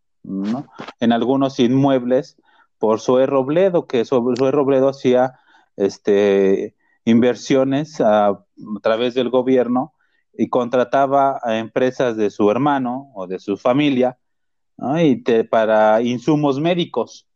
[0.99, 2.37] en algunos inmuebles
[2.77, 5.39] por Zoe Robledo, que Zoe Robledo hacía
[5.77, 8.43] este, inversiones a,
[8.81, 9.93] través del gobierno
[10.33, 14.17] y contrataba a empresas de su hermano o de su familia
[15.49, 17.27] para insumos médicos.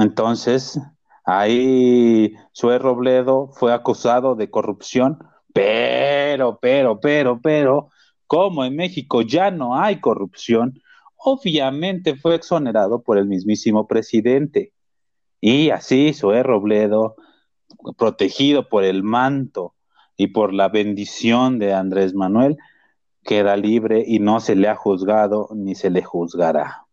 [0.00, 0.80] Entonces,
[1.24, 5.18] ahí Zoe Robledo fue acusado de corrupción,
[5.52, 7.90] pero, pero, pero, pero,
[8.28, 10.80] como en México ya no hay corrupción,
[11.16, 14.72] obviamente fue exonerado por el mismísimo presidente.
[15.40, 17.16] Y así Zoe Robledo
[17.96, 19.74] protegido por el manto
[20.16, 22.58] y por la bendición de Andrés Manuel,
[23.24, 26.86] queda libre y no se le ha juzgado ni se le juzgará.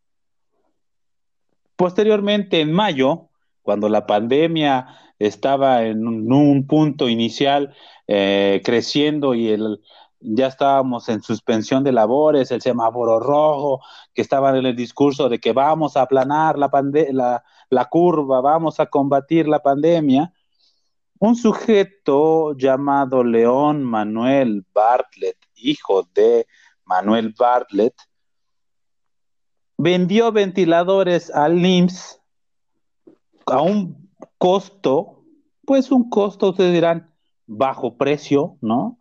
[1.75, 3.29] Posteriormente, en mayo,
[3.61, 4.87] cuando la pandemia
[5.19, 7.73] estaba en un, punto inicial
[8.07, 9.81] eh, creciendo y el,
[10.27, 13.81] ya estábamos en suspensión de labores, el semáforo rojo,
[14.13, 16.69] que estaba en el discurso de que vamos a aplanar la,
[17.11, 20.33] la, la curva, vamos a combatir la pandemia,
[21.19, 26.47] un sujeto llamado León Manuel Bartlett, hijo de
[26.83, 27.95] Manuel Bartlett,
[29.77, 32.21] vendió ventiladores al IMSS
[33.45, 35.23] a un costo,
[35.65, 37.13] pues un costo, ustedes dirán,
[37.47, 38.97] bajo precio, ¿no?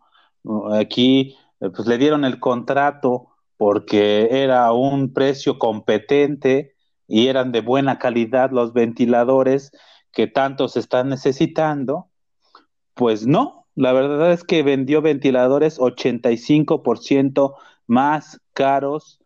[0.73, 6.75] Aquí eh, pues le dieron el contrato porque era un precio competente
[7.07, 9.71] y eran de buena calidad los ventiladores
[10.11, 12.09] que tanto se están necesitando,
[12.93, 17.55] pues no, la verdad es que vendió ventiladores 85%
[17.87, 19.19] más caros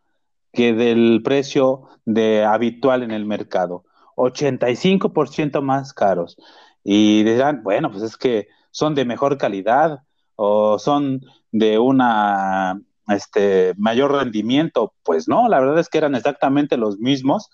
[0.52, 3.84] que del precio de habitual en el mercado,
[4.16, 6.36] 85% más caros.
[6.82, 10.02] Y dirán, bueno, pues es que son de mejor calidad
[10.42, 11.20] o son
[11.52, 17.50] de una este mayor rendimiento, pues no, la verdad es que eran exactamente los mismos,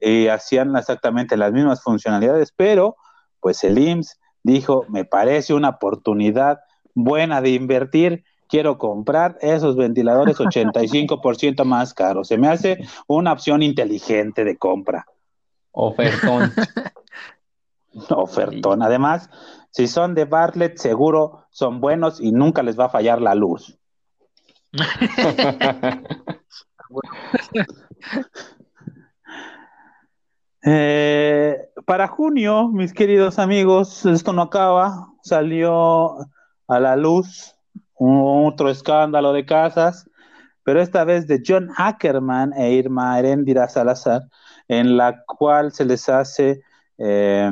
[0.00, 2.96] y hacían exactamente las mismas funcionalidades, pero
[3.40, 6.60] pues el IMSS dijo, me parece una oportunidad
[6.94, 12.28] buena de invertir, quiero comprar esos ventiladores 85% más caros.
[12.28, 15.04] Se me hace una opción inteligente de compra.
[15.72, 16.50] Ofertón.
[18.08, 18.82] Ofertón.
[18.82, 19.28] Además,
[19.72, 23.78] si son de Bartlett, seguro son buenos y nunca les va a fallar la luz.
[30.64, 31.56] Eh,
[31.86, 36.18] para junio, mis queridos amigos, esto no acaba, salió
[36.68, 37.56] a la luz
[37.94, 40.08] otro escándalo de casas,
[40.62, 44.22] pero esta vez de John Ackerman e Irma Erendira Salazar,
[44.68, 46.62] en la cual se les hace,
[46.98, 47.50] eh,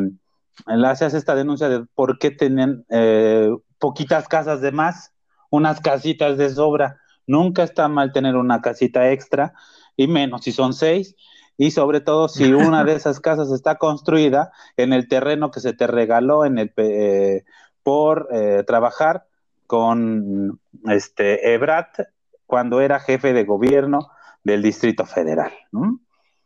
[0.94, 5.12] se hace esta denuncia de por qué tienen eh, poquitas casas de más,
[5.50, 6.98] unas casitas de sobra.
[7.26, 9.52] Nunca está mal tener una casita extra,
[9.96, 11.16] y menos si son seis,
[11.56, 15.72] y sobre todo si una de esas casas está construida en el terreno que se
[15.72, 17.44] te regaló en el, eh,
[17.82, 19.26] por eh, trabajar
[19.66, 22.00] con este Ebrat
[22.46, 24.10] cuando era jefe de gobierno
[24.42, 25.52] del Distrito Federal.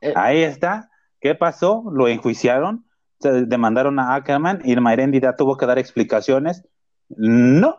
[0.01, 0.13] Eh.
[0.17, 0.91] Ahí está.
[1.21, 1.85] ¿Qué pasó?
[1.91, 2.85] Lo enjuiciaron,
[3.33, 6.65] demandaron a Ackerman, Irma Heréndida tuvo que dar explicaciones.
[7.09, 7.79] No,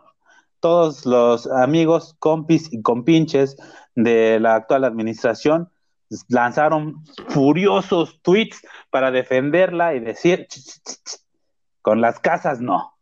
[0.60, 3.56] todos los amigos, compis y compinches
[3.94, 5.70] de la actual administración
[6.28, 10.46] lanzaron furiosos tweets para defenderla y decir,
[11.82, 12.92] con las casas no.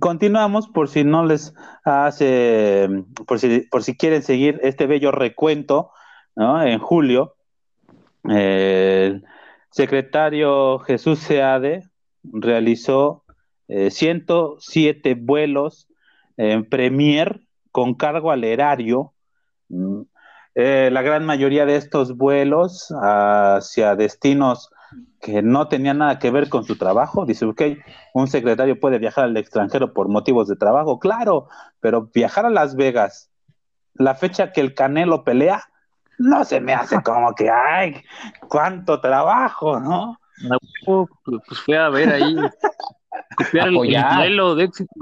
[0.00, 2.88] Continuamos por si no les hace,
[3.26, 5.90] por si, por si quieren seguir este bello recuento,
[6.36, 7.35] En julio,
[8.28, 9.24] el
[9.70, 11.82] secretario Jesús Seade
[12.22, 13.24] realizó
[13.68, 15.88] 107 eh, vuelos
[16.36, 17.40] en Premier
[17.72, 19.12] con cargo al erario,
[19.68, 20.02] mm,
[20.54, 24.70] eh, la gran mayoría de estos vuelos hacia destinos
[25.20, 27.26] que no tenían nada que ver con su trabajo.
[27.26, 27.62] Dice, ok,
[28.14, 31.48] un secretario puede viajar al extranjero por motivos de trabajo, claro,
[31.80, 33.30] pero viajar a Las Vegas,
[33.94, 35.64] la fecha que el Canelo pelea,
[36.18, 38.02] no se me hace como que, ay,
[38.48, 40.18] cuánto trabajo, ¿no?
[41.24, 42.36] pues fue a ver ahí,
[43.36, 44.92] copiar el, modelo de éxito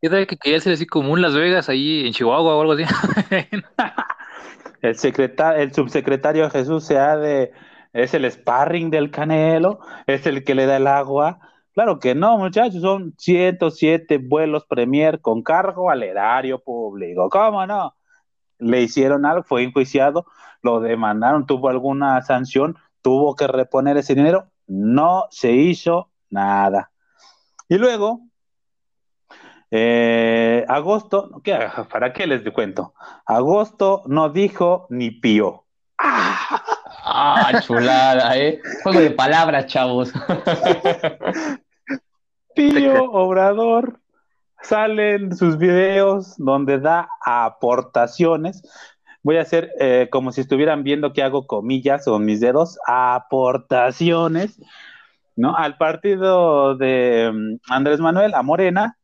[0.00, 2.84] de, que quería ser así como un Las Vegas ahí en Chihuahua o algo así.
[4.82, 7.52] el secretario, el subsecretario Jesús se ha de,
[7.92, 11.40] es el sparring del Canelo, es el que le da el agua.
[11.74, 17.28] Claro que no, muchachos, son 107 vuelos Premier con cargo al erario público.
[17.28, 17.94] ¿Cómo no?
[18.58, 20.26] Le hicieron algo, fue enjuiciado,
[20.62, 26.90] lo demandaron, tuvo alguna sanción, tuvo que reponer ese dinero, no se hizo nada.
[27.68, 28.20] Y luego,
[29.70, 31.58] eh, agosto, ¿qué,
[31.92, 32.94] ¿para qué les cuento?
[33.26, 35.64] Agosto no dijo ni pío.
[37.10, 38.60] Ah, chulada, ¿eh?
[38.82, 40.12] Juego de palabras, chavos.
[42.54, 44.00] Pío Obrador
[44.62, 48.62] salen sus videos donde da aportaciones
[49.22, 54.58] voy a hacer eh, como si estuvieran viendo que hago comillas con mis dedos, aportaciones,
[55.36, 55.54] ¿no?
[55.54, 58.96] Al partido de mm, Andrés Manuel, a Morena,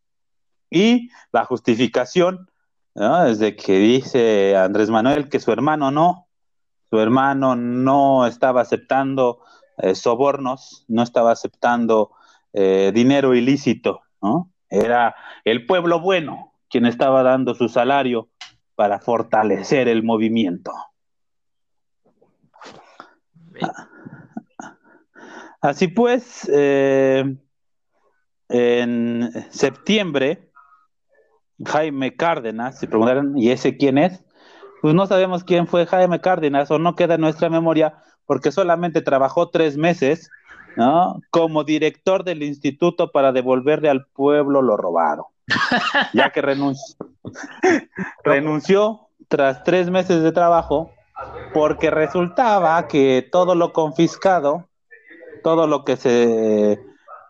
[0.71, 2.49] y la justificación,
[2.95, 3.25] ¿no?
[3.25, 6.27] Desde que dice Andrés Manuel que su hermano no,
[6.89, 9.41] su hermano no estaba aceptando
[9.77, 12.13] eh, sobornos, no estaba aceptando
[12.55, 14.51] eh, dinero ilícito, ¿no?
[14.75, 18.29] Era el pueblo bueno quien estaba dando su salario
[18.75, 20.73] para fortalecer el movimiento.
[25.61, 27.37] Así pues, eh,
[28.49, 30.51] en septiembre,
[31.65, 34.25] Jaime Cárdenas, si preguntaron, ¿y ese quién es?
[34.83, 39.01] Pues no sabemos quién fue Jaime Cárdenas o no queda en nuestra memoria porque solamente
[39.01, 40.31] trabajó tres meses
[40.77, 41.21] ¿no?
[41.31, 45.29] como director del instituto para devolverle al pueblo lo robado
[46.15, 46.97] ya que renunció,
[48.25, 50.91] renunció tras tres meses de trabajo
[51.53, 54.69] porque resultaba que todo lo confiscado,
[55.43, 56.81] todo lo que se,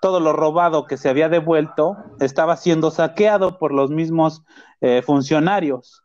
[0.00, 4.42] todo lo robado que se había devuelto estaba siendo saqueado por los mismos
[4.80, 6.02] eh, funcionarios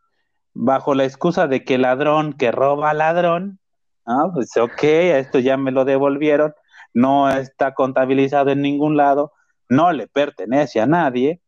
[0.52, 3.58] bajo la excusa de que ladrón que roba ladrón,
[4.06, 6.54] ah, pues ok, esto ya me lo devolvieron,
[6.94, 9.32] no está contabilizado en ningún lado,
[9.68, 11.40] no le pertenece a nadie,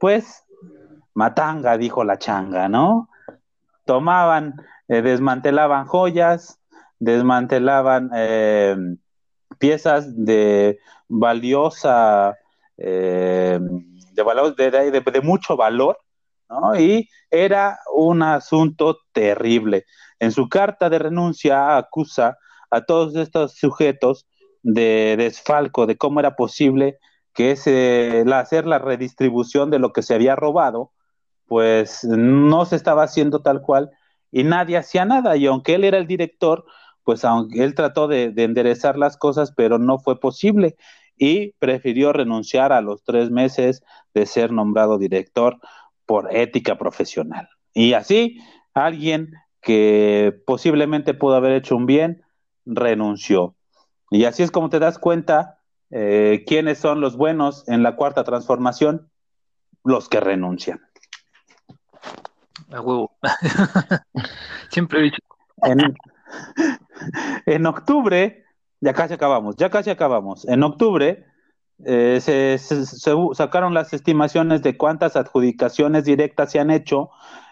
[0.00, 0.44] pues,
[1.14, 3.08] matanga, dijo la changa, ¿no?
[3.84, 4.54] Tomaban,
[4.88, 6.60] eh, desmantelaban joyas,
[6.98, 8.76] desmantelaban eh,
[9.58, 10.78] piezas de
[11.08, 12.36] valiosa,
[12.76, 13.58] eh,
[14.12, 15.98] de, de, mucho valor,
[16.48, 16.78] ¿no?
[16.78, 19.84] Y era un asunto terrible.
[20.18, 22.38] En su carta de renuncia acusa
[22.70, 24.26] a todos estos sujetos
[24.64, 26.98] de desfalco, de cómo era posible
[27.34, 27.66] que es
[28.32, 30.92] hacer la redistribución de lo que se había robado,
[31.46, 33.90] pues no se estaba haciendo tal cual
[34.30, 35.36] y nadie hacía nada.
[35.36, 36.64] Y aunque él era el director,
[37.02, 40.76] pues aunque él trató de, enderezar las cosas, pero no fue posible
[41.16, 43.82] y prefirió renunciar a los tres meses
[44.14, 45.58] de ser nombrado director
[46.06, 47.48] por ética profesional.
[47.74, 48.38] Y así,
[48.74, 52.22] alguien que posiblemente pudo haber hecho un bien,
[52.64, 53.54] renunció.
[54.10, 55.58] Y así es como te das cuenta
[55.96, 59.10] eh, ¿Quiénes son los buenos en la cuarta transformación?
[59.84, 60.80] Los que renuncian.
[62.72, 63.12] A huevo.
[64.70, 65.18] Siempre he dicho.
[67.46, 68.44] En, octubre,
[68.80, 70.44] ya casi acabamos, ya casi acabamos.
[70.48, 71.26] En octubre
[71.84, 72.58] eh, se,
[73.34, 77.10] sacaron las estimaciones de cuántas adjudicaciones directas se han hecho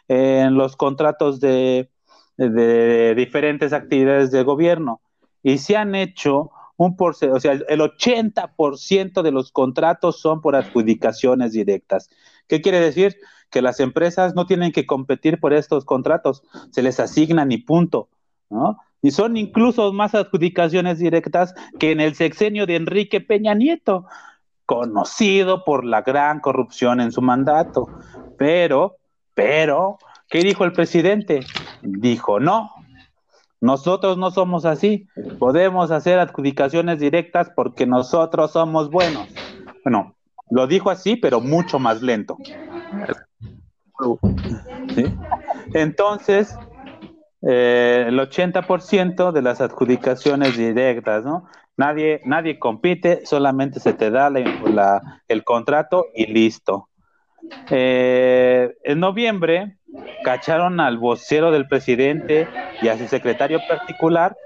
[0.09, 1.93] en los contratos de,
[2.37, 5.01] de diferentes actividades de gobierno.
[5.43, 11.53] Y se han hecho un o sea, el 80% de los contratos son por adjudicaciones
[11.53, 12.11] directas.
[12.49, 13.17] ¿Qué quiere decir?
[13.51, 18.09] Que las empresas no tienen que competir por estos contratos, se les asignan y punto,
[18.51, 18.79] ¿no?
[19.01, 24.07] Y son incluso más adjudicaciones directas que en el sexenio de Enrique Peña Nieto,
[24.65, 27.89] conocido por la gran corrupción en su mandato.
[28.39, 28.97] Pero,
[29.35, 31.41] pero, ¿qué dijo el presidente?
[31.83, 32.71] Dijo, no,
[33.63, 35.07] nosotros no somos así.
[35.39, 39.29] Podemos hacer adjudicaciones directas porque nosotros somos buenos.
[39.85, 40.17] Bueno,
[40.51, 42.37] lo dijo así, pero mucho más lento.
[45.75, 46.59] Entonces,
[47.43, 51.49] eh, el 80% de las adjudicaciones directas, ¿no?
[51.77, 54.29] Nadie, nadie compite, solamente se te da
[55.29, 56.89] el contrato y listo.
[57.71, 59.79] eh, en noviembre
[60.25, 62.49] cacharon al vocero del presidente
[62.81, 64.37] y a su secretario particular.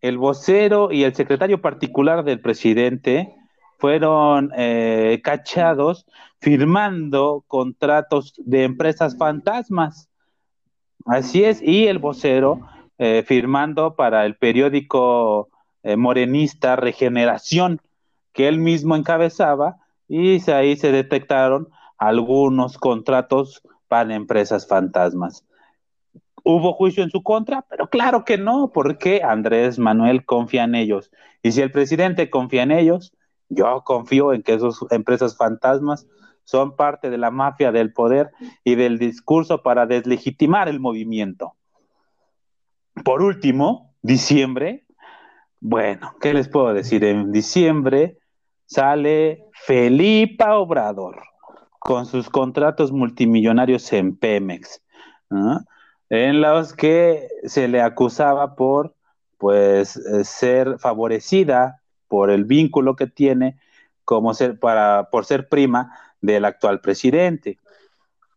[0.00, 3.34] El vocero y el secretario particular del presidente
[3.78, 6.06] fueron eh, cachados
[6.40, 10.08] firmando contratos de empresas fantasmas.
[11.06, 12.60] Así es, y el vocero
[12.98, 15.48] eh, firmando para el periódico
[15.82, 17.80] eh, morenista Regeneración,
[18.32, 19.76] que él mismo encabezaba,
[20.08, 21.68] y ahí se detectaron
[22.00, 25.44] algunos contratos para empresas fantasmas.
[26.42, 27.62] ¿Hubo juicio en su contra?
[27.68, 31.12] Pero claro que no, porque Andrés Manuel confía en ellos.
[31.42, 33.12] Y si el presidente confía en ellos,
[33.50, 36.06] yo confío en que esas empresas fantasmas
[36.44, 38.30] son parte de la mafia del poder
[38.64, 41.52] y del discurso para deslegitimar el movimiento.
[43.04, 44.86] Por último, diciembre,
[45.60, 47.04] bueno, ¿qué les puedo decir?
[47.04, 48.16] En diciembre
[48.64, 51.29] sale Felipa Obrador
[51.80, 54.82] con sus contratos multimillonarios en Pemex,
[56.10, 58.94] en los que se le acusaba por
[59.38, 63.58] pues eh, ser favorecida por el vínculo que tiene
[64.04, 67.58] como ser para por ser prima del actual presidente.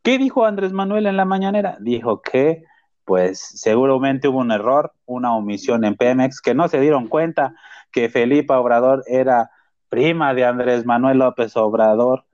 [0.02, 1.78] ¿Qué dijo Andrés Manuel en la mañanera?
[1.82, 2.64] Dijo que
[3.04, 7.54] pues seguramente hubo un error, una omisión en Pemex, que no se dieron cuenta
[7.91, 9.52] que Felipe Obrador era
[9.89, 12.26] prima de Andrés Manuel López Obrador,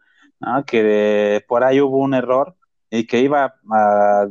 [0.65, 2.55] que por ahí hubo un error
[2.89, 4.25] y que iba a,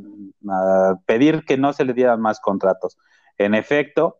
[1.07, 2.99] pedir que no se le dieran más contratos.
[3.37, 4.19] En efecto,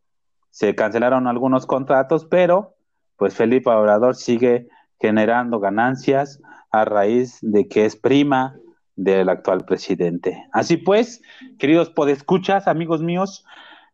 [0.51, 2.77] se cancelaron algunos contratos, pero
[3.17, 4.69] pues Felipe Obrador sigue
[5.01, 8.57] generando ganancias a raíz de que es prima
[8.95, 10.45] del actual presidente.
[10.53, 11.23] Así pues,
[11.59, 13.45] queridos podescuchas, amigos míos,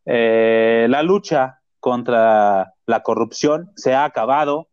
[0.06, 4.68] eh, la lucha contra la corrupción se ha acabado,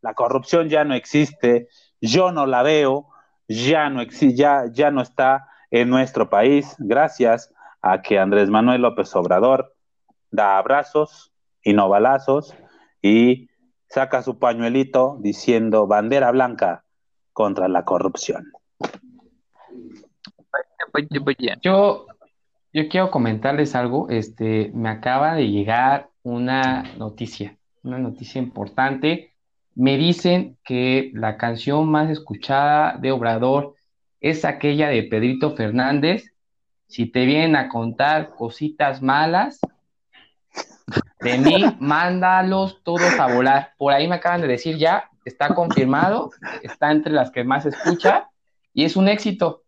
[0.00, 1.68] la corrupción ya no existe,
[2.02, 3.08] yo no la veo,
[3.48, 7.50] ya no, ya, ya no está en nuestro país, gracias
[7.80, 9.74] a que Andrés Manuel López Obrador
[10.30, 11.32] da abrazos
[11.62, 12.54] y no balazos
[13.00, 13.48] y
[13.88, 16.84] saca su pañuelito diciendo bandera blanca
[17.32, 18.52] contra la corrupción.
[21.62, 22.06] Yo,
[22.72, 24.08] yo quiero comentarles algo.
[24.10, 29.31] Este, me acaba de llegar una noticia, una noticia importante.
[29.74, 33.74] Me dicen que la canción más escuchada de Obrador
[34.20, 36.32] es aquella de Pedrito Fernández.
[36.86, 39.60] Si te vienen a contar cositas malas
[41.20, 43.72] de mí, mándalos todos a volar.
[43.78, 46.30] Por ahí me acaban de decir ya, está confirmado,
[46.62, 48.28] está entre las que más escucha
[48.74, 49.62] y es un éxito.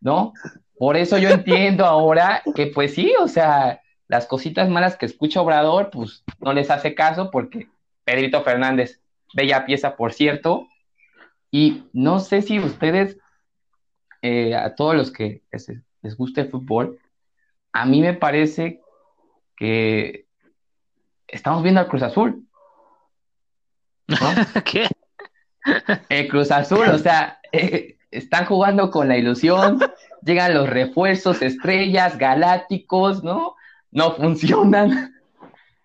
[0.00, 0.32] ¿no?
[0.76, 5.40] Por eso yo entiendo ahora que pues sí, o sea, las cositas malas que escucha
[5.40, 7.68] Obrador, pues no les hace caso porque
[8.04, 9.00] Pedrito Fernández,
[9.34, 10.68] bella pieza, por cierto,
[11.50, 13.18] y no sé si ustedes,
[14.22, 15.42] eh, a todos los que
[16.02, 16.98] les, guste el fútbol,
[17.72, 18.80] a mí me parece
[19.56, 20.26] que
[21.28, 22.46] estamos viendo al Cruz Azul.
[24.64, 24.88] ¿Qué?
[26.08, 29.80] El Cruz Azul, o sea, eh, están jugando con la ilusión,
[30.22, 33.56] llegan los refuerzos, estrellas, galácticos, ¿no?
[33.90, 35.14] No funcionan.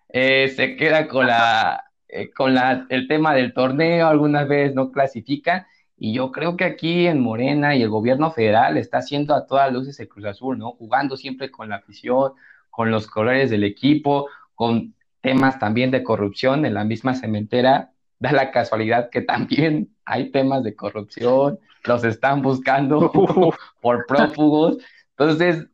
[0.08, 4.90] Eh, se queda con la eh, con la, el tema del torneo, algunas veces no
[4.90, 5.66] clasifican,
[5.98, 9.72] y yo creo que aquí en Morena y el gobierno federal está haciendo a todas
[9.72, 10.72] luces el Cruz Azul, ¿no?
[10.72, 12.32] Jugando siempre con la afición,
[12.70, 17.90] con los colores del equipo, con temas también de corrupción en la misma cementera.
[18.20, 23.10] Da la casualidad que también hay temas de corrupción, los están buscando
[23.80, 24.78] por prófugos.
[25.16, 25.66] Entonces,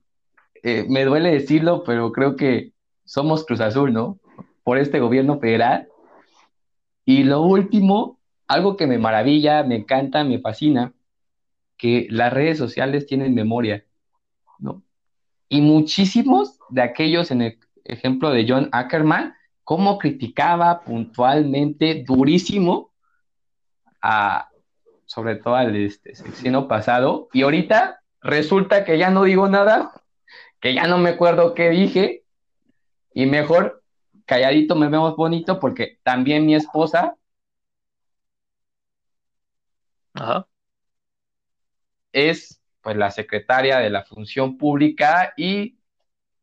[0.63, 2.73] eh, me duele decirlo, pero creo que
[3.05, 4.19] somos Cruz Azul, ¿no?
[4.63, 5.89] Por este gobierno federal.
[7.05, 10.93] Y lo último, algo que me maravilla, me encanta, me fascina,
[11.77, 13.85] que las redes sociales tienen memoria,
[14.59, 14.83] ¿no?
[15.49, 22.93] Y muchísimos de aquellos, en el ejemplo de John Ackerman, cómo criticaba puntualmente, durísimo,
[24.01, 24.49] a,
[25.07, 29.93] sobre todo al este, sexenio pasado, y ahorita resulta que ya no digo nada,
[30.61, 32.25] que ya no me acuerdo qué dije,
[33.13, 33.84] y mejor
[34.25, 37.17] calladito me vemos bonito porque también mi esposa
[42.13, 45.79] es pues la secretaria de la función pública y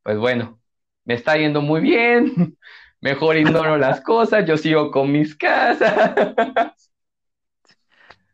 [0.03, 0.59] pues bueno,
[1.05, 2.57] me está yendo muy bien,
[3.01, 6.91] mejor ignoro las cosas, yo sigo con mis casas.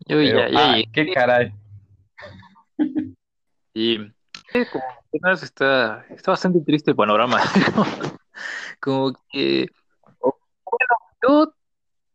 [0.07, 1.51] Yo ya, ya, qué caray.
[3.73, 3.97] Y
[5.11, 7.41] como está, está bastante triste el panorama.
[8.87, 9.67] como que,
[11.27, 11.53] yo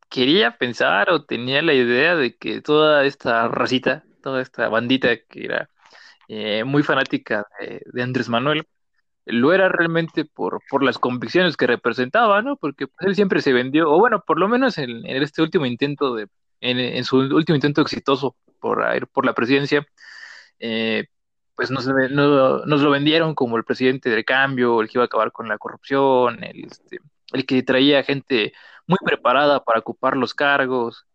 [0.08, 5.44] quería pensar o tenía la idea de que toda esta racita, toda esta bandita que
[5.44, 5.68] era
[6.28, 8.64] eh, muy fanática de, Andrés Manuel,
[9.26, 12.56] lo era realmente por, por las convicciones que representaba, ¿no?
[12.56, 16.14] Porque pues, él siempre se vendió, o bueno, por lo menos en, este último intento
[16.14, 16.28] de,
[16.60, 19.86] en, su último intento exitoso por ir por la presidencia,
[20.58, 21.06] eh,
[21.54, 25.32] pues nos, nos, lo vendieron como el presidente del cambio, el que iba a acabar
[25.32, 26.98] con la corrupción, el, este,
[27.32, 28.52] el que traía gente
[28.86, 31.06] muy preparada para ocupar los cargos.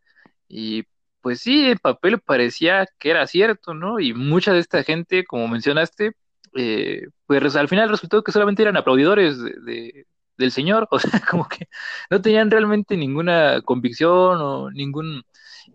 [0.48, 0.84] Y
[1.22, 4.00] pues sí, en papel parecía que era cierto, ¿no?
[4.00, 6.14] Y mucha de esta gente, como mencionaste,
[6.56, 10.08] eh, pues al final resultó que solamente eran aplaudidores de,
[10.38, 11.68] del señor, o sea, como que
[12.10, 15.24] no tenían realmente ninguna convicción o ningún...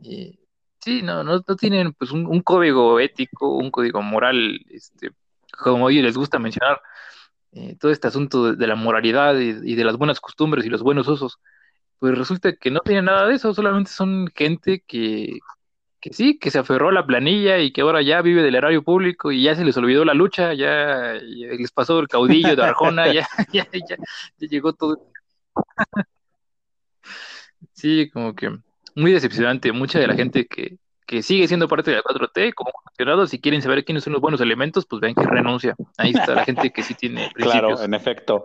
[0.05, 0.39] Eh,
[0.83, 5.11] sí, no, no, tienen pues un, código ético, un código moral, este,
[5.59, 6.81] como ellos les gusta mencionar,
[7.53, 11.09] eh, todo este asunto de, la moralidad y, de las buenas costumbres y los buenos
[11.09, 11.39] usos
[11.99, 15.39] pues resulta que no tiene nada de eso, solamente son gente que,
[16.01, 18.83] que sí, que se aferró a la planilla y que ahora ya vive del erario
[18.83, 23.13] público y ya se les olvidó la lucha, ya, les pasó el caudillo de Arjona,
[23.13, 23.97] ya, ya, ya,
[24.39, 25.01] llegó todo.
[27.73, 28.51] sí, como que
[28.95, 30.77] muy decepcionante, mucha de la gente que,
[31.07, 34.23] que sigue siendo parte de la 4T, como funcionado, si quieren saber quiénes son los
[34.23, 35.75] buenos elementos, pues ven que renuncia.
[35.99, 37.53] Ahí está la gente que sí tiene principios.
[37.53, 38.43] Claro, en efecto.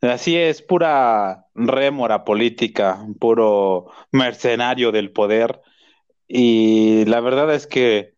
[0.00, 5.60] Así es, pura rémora política, puro mercenario del poder.
[6.28, 8.14] Y la verdad es que,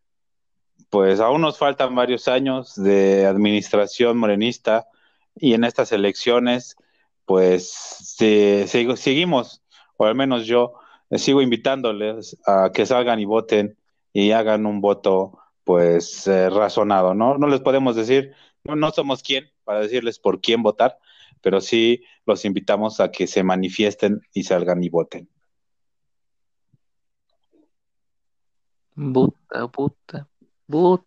[0.90, 4.86] pues aún nos faltan varios años de administración morenista
[5.34, 6.76] y en estas elecciones,
[7.24, 7.68] pues
[8.16, 9.62] seguimos,
[9.96, 10.74] o al menos yo,
[11.16, 13.78] sigo invitándoles a que salgan y voten
[14.12, 17.38] y hagan un voto pues eh, razonado, ¿no?
[17.38, 18.34] No les podemos decir,
[18.64, 20.98] no, no somos quién para decirles por quién votar,
[21.40, 25.28] pero sí los invitamos a que se manifiesten y salgan y voten.
[28.94, 30.28] Vota, vota,
[30.66, 31.06] vota.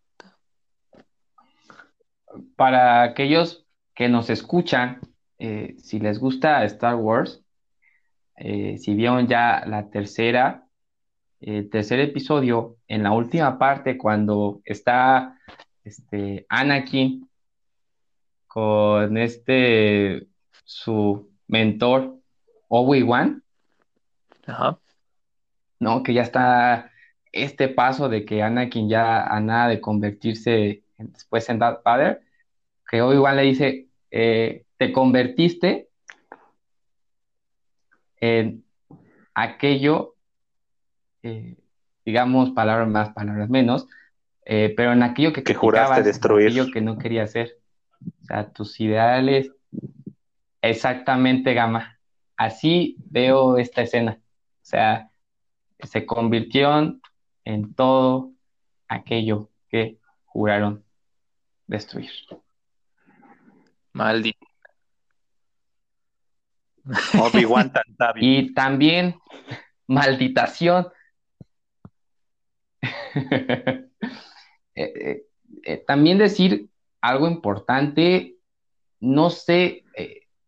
[2.56, 5.02] Para aquellos que nos escuchan,
[5.40, 7.44] eh, si les gusta Star Wars,
[8.36, 10.66] eh, si vieron ya la tercera,
[11.40, 15.38] el tercer episodio, en la última parte, cuando está
[15.84, 17.28] este, Anakin
[18.48, 20.28] con este,
[20.66, 22.18] su mentor,
[22.68, 23.44] Obi-Wan,
[25.80, 26.04] ¿no?
[26.04, 26.92] Que ya está
[27.32, 32.22] este paso de que Anakin ya a nada de convertirse después en Darth Vader,
[32.90, 35.91] que Obi-Wan le dice, eh, te convertiste
[38.22, 38.64] en
[39.34, 40.16] aquello,
[41.24, 41.58] eh,
[42.06, 43.88] digamos, palabras más, palabras menos,
[44.46, 46.48] eh, pero en aquello que, que juraste destruir.
[46.48, 47.58] Aquello que no quería hacer.
[48.22, 49.52] O sea, tus ideales,
[50.62, 52.00] exactamente, Gama.
[52.38, 54.20] Así veo esta escena.
[54.22, 55.10] O sea,
[55.80, 57.02] se convirtieron
[57.44, 58.32] en todo
[58.88, 60.84] aquello que juraron
[61.68, 62.12] destruir.
[63.94, 64.51] Maldito.
[67.20, 67.72] Obi-Wan
[68.16, 69.16] Y también,
[69.88, 70.88] malditación.
[74.74, 75.24] Eh, eh,
[75.66, 76.70] eh, también decir
[77.02, 78.38] algo importante,
[79.02, 79.84] no sé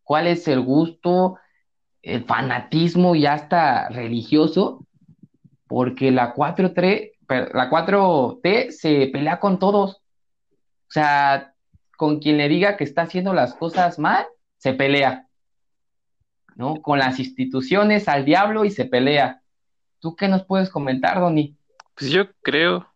[0.01, 1.37] cuál es el gusto,
[2.01, 4.87] el fanatismo y hasta religioso,
[5.67, 9.95] porque la 4T, la 4T se pelea con todos.
[9.95, 11.53] O sea,
[11.97, 14.25] con quien le diga que está haciendo las cosas mal,
[14.57, 15.27] se pelea.
[16.55, 16.81] ¿No?
[16.81, 19.41] Con las instituciones al diablo y se pelea.
[19.99, 21.55] ¿Tú qué nos puedes comentar, Doni?
[21.95, 22.87] Pues yo creo,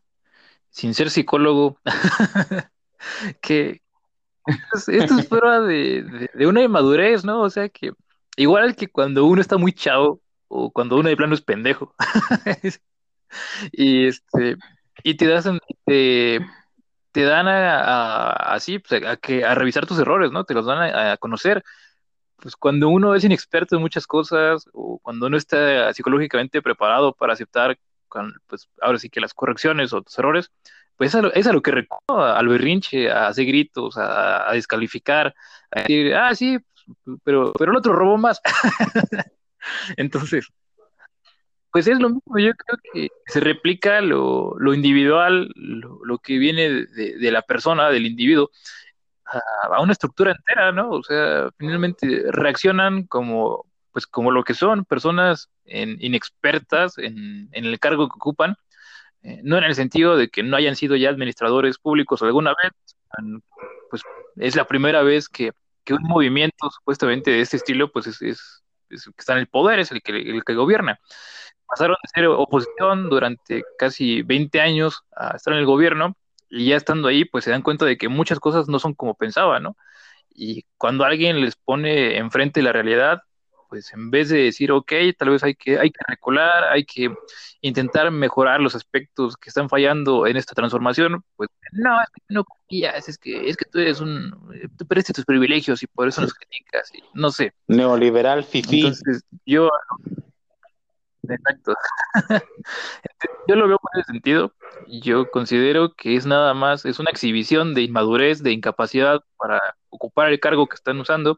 [0.70, 1.78] sin ser psicólogo,
[3.42, 3.82] que
[4.88, 7.42] esto es prueba de, una inmadurez, ¿no?
[7.42, 7.92] O sea que
[8.36, 11.96] igual que cuando uno está muy chavo o cuando uno de plano es pendejo.
[13.72, 14.58] y este
[15.04, 15.50] y te das
[15.86, 16.40] te,
[17.12, 20.44] te dan a, así pues, a, que a revisar tus errores, ¿no?
[20.44, 21.64] Te los dan a conocer
[22.38, 27.34] pues cuando uno es inexperto en muchas cosas o cuando uno está psicológicamente preparado para
[27.34, 27.78] aceptar,
[28.48, 30.52] pues ahora sí que las correcciones o los errores,
[30.96, 35.34] pues es a lo, que recuerda al berrinche, a hacer gritos, a, descalificar,
[35.72, 36.58] a decir, ah, sí,
[37.24, 38.42] pero, pero el otro robó más.
[39.98, 40.48] Entonces,
[41.72, 47.32] pues es lo mismo, yo creo que se replica lo, individual, lo, que viene de,
[47.32, 48.50] la persona, del individuo,
[49.28, 50.90] a, una estructura entera, ¿no?
[50.90, 58.08] O sea, finalmente reaccionan como, pues como lo que son, personas inexpertas en, el cargo
[58.08, 58.56] que ocupan,
[59.24, 62.72] eh, no en el sentido de que no hayan sido ya administradores públicos alguna vez,
[63.90, 64.04] pues
[64.38, 65.52] es la primera vez que,
[65.90, 70.02] un movimiento supuestamente de este estilo, pues es, que está en el poder, es el
[70.02, 71.00] que, el que gobierna.
[71.66, 76.18] Pasaron de ser oposición durante casi 20 años a estar en el gobierno
[76.50, 79.16] y ya estando ahí, pues se dan cuenta de que muchas cosas no son como
[79.16, 79.78] pensaban, ¿no?
[80.30, 83.22] Y cuando alguien les pone enfrente la realidad,
[83.70, 87.14] pues en vez de decir, ok, tal vez hay que, hay que recular, hay que
[87.62, 92.44] intentar mejorar los aspectos que están fallando en esta transformación, pues no, es que no
[92.44, 94.32] confías, es que, es que tú eres un,
[94.78, 97.54] tú perdiste tus privilegios y por eso nos criticas, y no sé.
[97.68, 98.78] Neoliberal fifi.
[98.78, 99.70] Entonces, yo,
[101.30, 101.74] exacto.
[103.48, 104.54] yo lo veo en ese sentido.
[104.88, 110.32] Yo considero que es nada más, es una exhibición de inmadurez, de incapacidad para ocupar
[110.32, 111.38] el cargo que están usando.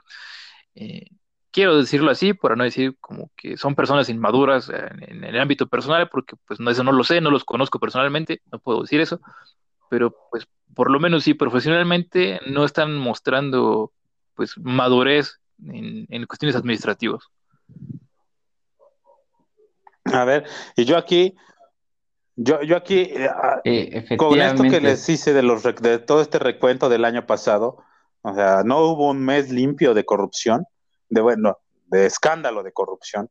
[0.76, 1.08] Eh,
[1.52, 6.10] quiero decirlo así, para no decir como que son personas inmaduras en, el ámbito personal,
[6.10, 9.20] porque pues eso no lo sé, no los conozco personalmente, no puedo decir eso,
[9.90, 13.92] pero pues por lo menos sí, profesionalmente no están mostrando
[14.36, 17.24] pues madurez en, en cuestiones administrativas.
[20.06, 20.46] A ver,
[20.76, 21.36] y yo aquí,
[22.36, 26.22] yo, yo aquí, eh, ah, Eh, con esto que les hice de, los, de todo
[26.22, 27.84] este recuento del año pasado,
[28.22, 30.66] o sea, no hubo un mes limpio de corrupción,
[31.10, 33.30] de bueno, de escándalo de corrupción.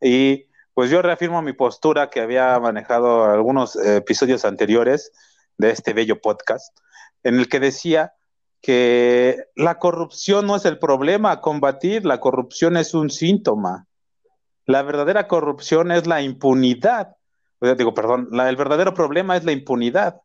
[0.00, 5.12] Y pues yo reafirmo mi postura que había manejado algunos episodios anteriores
[5.58, 6.76] de este bello podcast,
[7.22, 8.14] en el que decía
[8.62, 13.86] que la corrupción no es el problema a combatir, la corrupción es un síntoma.
[14.70, 17.16] La verdadera corrupción es la impunidad.
[17.60, 20.22] O sea, digo, perdón, la- el verdadero problema es la impunidad,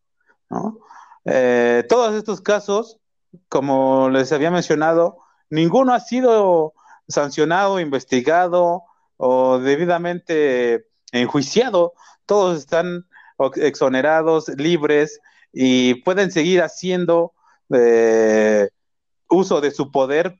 [0.50, 0.80] ¿no?
[1.26, 3.00] Eh, todos estos casos,
[3.50, 5.18] como les había mencionado,
[5.50, 6.74] ninguno ha sido
[7.08, 8.84] sancionado, investigado
[9.18, 11.94] o debidamente enjuiciado.
[12.26, 13.08] Todos están
[13.56, 15.20] exonerados, libres
[15.52, 17.34] y pueden seguir haciendo
[17.74, 18.70] eh,
[19.30, 20.40] uso de su poder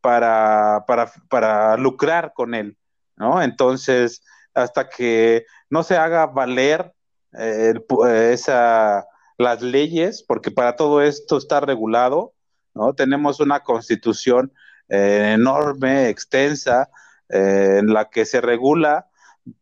[0.00, 2.76] para, para, para lucrar con él,
[3.16, 3.42] ¿no?
[3.42, 4.22] Entonces,
[4.54, 6.92] hasta que no se haga valer
[7.38, 7.74] eh,
[8.06, 9.06] eh, esa,
[9.38, 12.32] las leyes, porque para todo esto está regulado,
[12.74, 12.94] ¿no?
[12.94, 14.52] Tenemos una constitución
[14.88, 16.90] eh, enorme, extensa,
[17.30, 19.08] en la que se regula,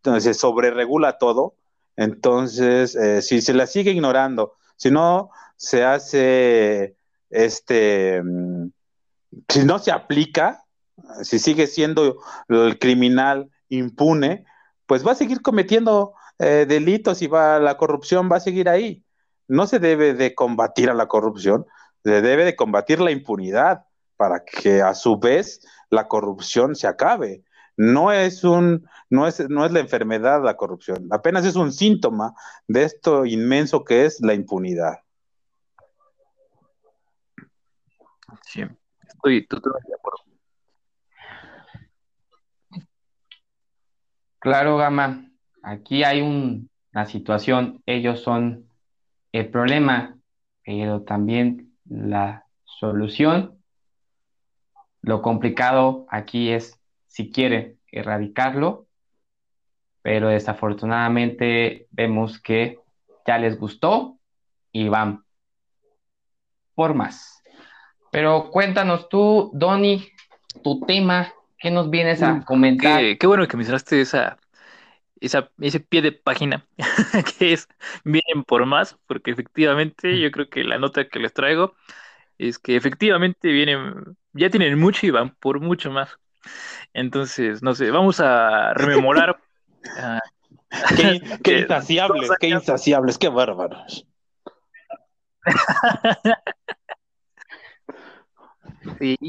[0.02, 1.54] se sobreregula todo.
[1.96, 6.96] Entonces, si se la sigue ignorando, si no se hace
[7.32, 8.70] este, mm,
[9.48, 10.64] si no se aplica,
[11.22, 12.18] si sigue siendo
[12.48, 14.44] el criminal impune,
[14.86, 19.04] pues va a seguir cometiendo eh, delitos y va, la corrupción va a seguir ahí.
[19.48, 21.66] No se debe de combatir a la corrupción,
[22.04, 23.84] se debe de combatir la impunidad
[24.16, 27.44] para que a su vez la corrupción se acabe.
[27.76, 32.34] No es un, no es, no es la enfermedad la corrupción, apenas es un síntoma
[32.68, 34.98] de esto inmenso que es la impunidad.
[38.44, 38.62] Sí,
[39.08, 40.31] estoy totalmente de acuerdo.
[44.42, 45.30] Claro, Gama,
[45.62, 48.68] aquí hay un- una situación, ellos son
[49.32, 50.18] el problema,
[50.64, 53.58] pero también la solución.
[55.00, 58.86] Lo complicado aquí es si quieren erradicarlo,
[60.02, 62.78] pero desafortunadamente vemos que
[63.26, 64.18] ya les gustó
[64.72, 65.24] y van
[66.74, 67.42] por más.
[68.10, 70.06] Pero cuéntanos tú, Donny,
[70.62, 71.32] tu tema,
[71.62, 73.00] ¿qué nos vienes a comentar?
[73.00, 74.36] Qué, qué bueno que mencionaste esa,
[75.20, 76.66] esa, ese pie de página
[77.38, 77.68] que es
[78.04, 81.74] Vienen por más, porque efectivamente yo creo que la nota que les traigo
[82.38, 86.18] es que efectivamente vienen, ya tienen mucho y van por mucho más.
[86.92, 89.38] Entonces, no sé, vamos a rememorar.
[89.98, 90.20] ah,
[90.96, 94.06] Qué, qué insaciables, qué insaciables, qué bárbaros.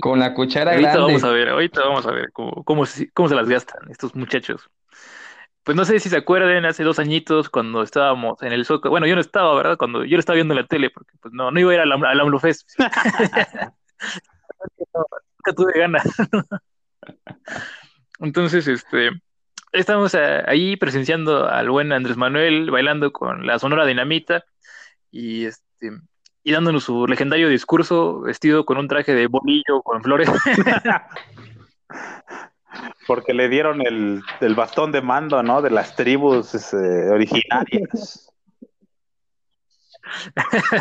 [0.01, 1.07] Con la cuchara ahorita grande.
[1.13, 4.15] vamos a ver, ahorita vamos a ver cómo, cómo, se- cómo se las gastan estos
[4.15, 4.69] muchachos.
[5.63, 9.07] Pues no sé si se acuerdan, hace dos añitos cuando estábamos en el Zócalo, bueno,
[9.07, 9.77] yo no estaba, ¿verdad?
[9.77, 11.79] Cuando yo lo estaba viendo en la tele, porque pues no, no iba a ir
[11.79, 12.69] al, al AMLOFest.
[14.93, 16.03] Nunca tuve ganas.
[18.19, 19.11] Entonces, este,
[19.71, 24.43] estamos ahí presenciando al buen Andrés Manuel bailando con la Sonora Dinamita
[25.11, 25.91] y este
[26.43, 30.29] y dándonos su legendario discurso vestido con un traje de bolillo con flores.
[33.07, 35.61] Porque le dieron el, el bastón de mando, ¿no?
[35.61, 38.29] De las tribus eh, originarias.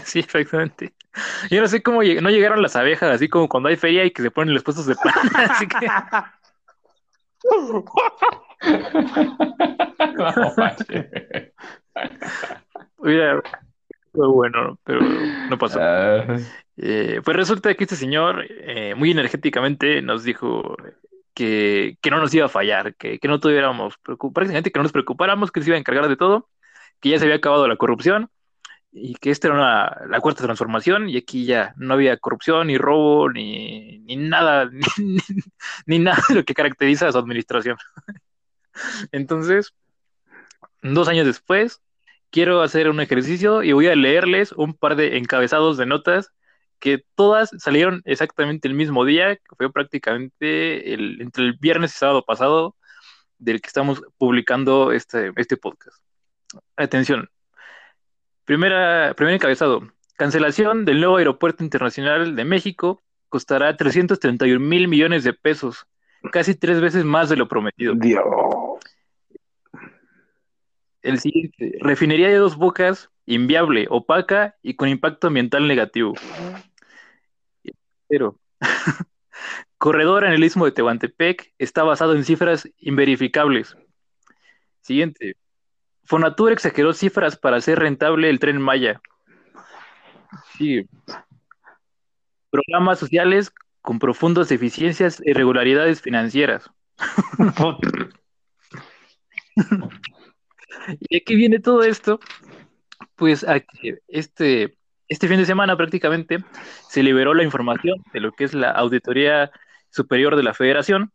[0.05, 0.93] Sí, exactamente.
[1.51, 4.11] Yo no sé cómo lleg- no llegaron las abejas, así como cuando hay feria y
[4.11, 5.13] que se ponen los puestos de pan.
[5.51, 5.87] Así que
[10.17, 11.07] No, manches.
[14.13, 15.81] Fue bueno, pero no pasó.
[15.81, 16.39] Ah,
[16.77, 20.77] Eh, pues resulta que este señor, eh, muy energéticamente, nos dijo
[21.35, 25.63] que, no nos iba a fallar, que, no tuviéramos, prácticamente que no nos preocupáramos, que
[25.63, 26.49] se iba a encargar de todo,
[27.01, 28.31] que ya se había acabado la corrupción
[28.93, 33.31] y que esta era la cuarta transformación y aquí ya no había corrupción, ni robo,
[33.31, 34.71] ni, nada,
[35.87, 37.77] ni, nada de lo que caracteriza a su administración.
[39.13, 39.75] Entonces,
[40.83, 41.81] dos años después,
[42.33, 46.33] quiero hacer un ejercicio y voy a leerles un par de encabezados de notas
[46.81, 51.99] que todas salieron exactamente el mismo día, que fue prácticamente el, entre el viernes y
[51.99, 52.75] sábado pasado
[53.39, 55.99] del que estamos publicando este, este podcast.
[56.77, 57.31] Atención.
[58.45, 59.83] Primera, primer encabezado.
[60.17, 65.87] Cancelación del nuevo aeropuerto internacional de México costará 331 mil millones de pesos,
[66.33, 67.95] casi tres veces más de lo prometido.
[67.95, 68.25] Dios.
[71.03, 71.79] El siguiente.
[71.81, 76.15] Refinería de dos bocas, inviable, opaca y con impacto ambiental negativo.
[78.09, 78.39] Pero
[79.79, 83.77] corredor en el istmo de Tehuantepec está basado en cifras inverificables.
[84.81, 85.37] Siguiente.
[86.05, 89.01] Fonatur exageró cifras para hacer rentable el tren Maya.
[90.57, 90.89] Sí.
[92.51, 96.71] Programas sociales con profundas deficiencias e irregularidades financieras.
[101.01, 102.21] y aquí viene todo esto,
[103.17, 104.77] pues aquí, este
[105.13, 106.39] este fin de semana prácticamente
[106.89, 109.51] se liberó la información de lo que es la Auditoría
[109.91, 111.13] Superior de la Federación,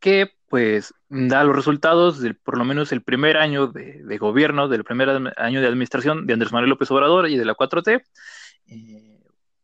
[0.00, 4.84] que pues da los resultados de por lo menos el primer año de, gobierno, del
[4.84, 8.02] primer año de administración de Andrés Manuel López Obrador y de la 4T.
[8.66, 9.11] Eh,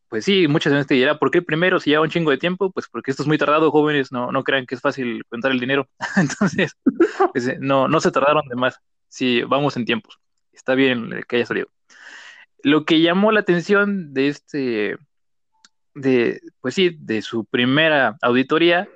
[0.08, 2.70] pues sí, muchas veces te dirá, ¿por qué primero si lleva un chingo de tiempo?
[2.70, 5.60] Pues porque esto es muy tardado, jóvenes, no, no crean que es fácil contar el
[5.60, 5.88] dinero.
[6.16, 6.76] Entonces,
[7.32, 8.80] pues, eh, no, no se tardaron de más.
[9.08, 10.18] Sí, vamos en tiempos.
[10.52, 11.68] Está bien que haya salido.
[12.62, 14.96] Lo que llamó la atención de este,
[15.94, 18.88] de, pues sí, de su primera auditoría,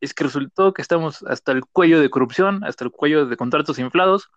[0.00, 3.78] es que resultó que estamos hasta el cuello de corrupción, hasta el cuello de contratos
[3.78, 4.30] inflados,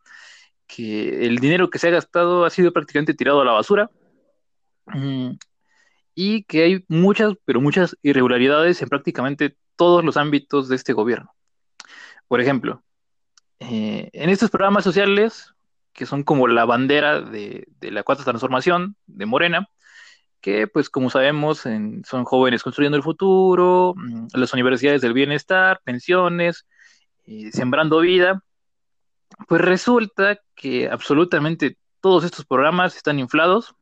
[0.68, 3.89] que el dinero que se ha gastado ha sido prácticamente tirado a la basura,
[4.88, 5.32] mm,
[6.24, 11.34] y que hay muchas, pero muchas irregularidades en prácticamente todos los ámbitos de este gobierno.
[12.28, 12.84] Por ejemplo,
[13.59, 15.55] eh, en estos programas sociales
[15.93, 19.67] que son como la bandera de, la cuarta transformación de Morena,
[20.41, 21.61] que pues como sabemos
[22.05, 26.67] son jóvenes construyendo el futuro, mm, las universidades del bienestar, pensiones,
[27.51, 28.43] sembrando vida,
[29.47, 33.74] pues resulta que absolutamente todos estos programas están inflados,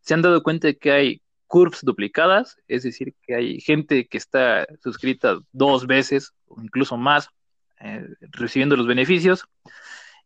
[0.00, 4.18] se han dado cuenta de que hay curves duplicadas, es decir, que hay gente que
[4.18, 7.30] está suscrita dos veces o incluso más
[7.80, 9.44] eh, recibiendo los beneficios.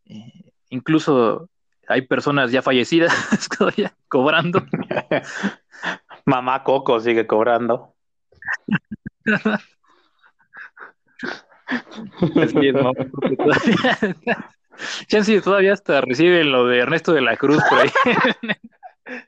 [0.05, 1.51] Eh, Incluso
[1.87, 3.13] hay personas ya fallecidas
[3.59, 4.65] todavía cobrando.
[6.25, 7.95] Mamá Coco sigue cobrando.
[12.37, 12.93] Así es, mamá,
[15.09, 17.91] todavía, todavía hasta reciben lo de Ernesto de la Cruz por ahí.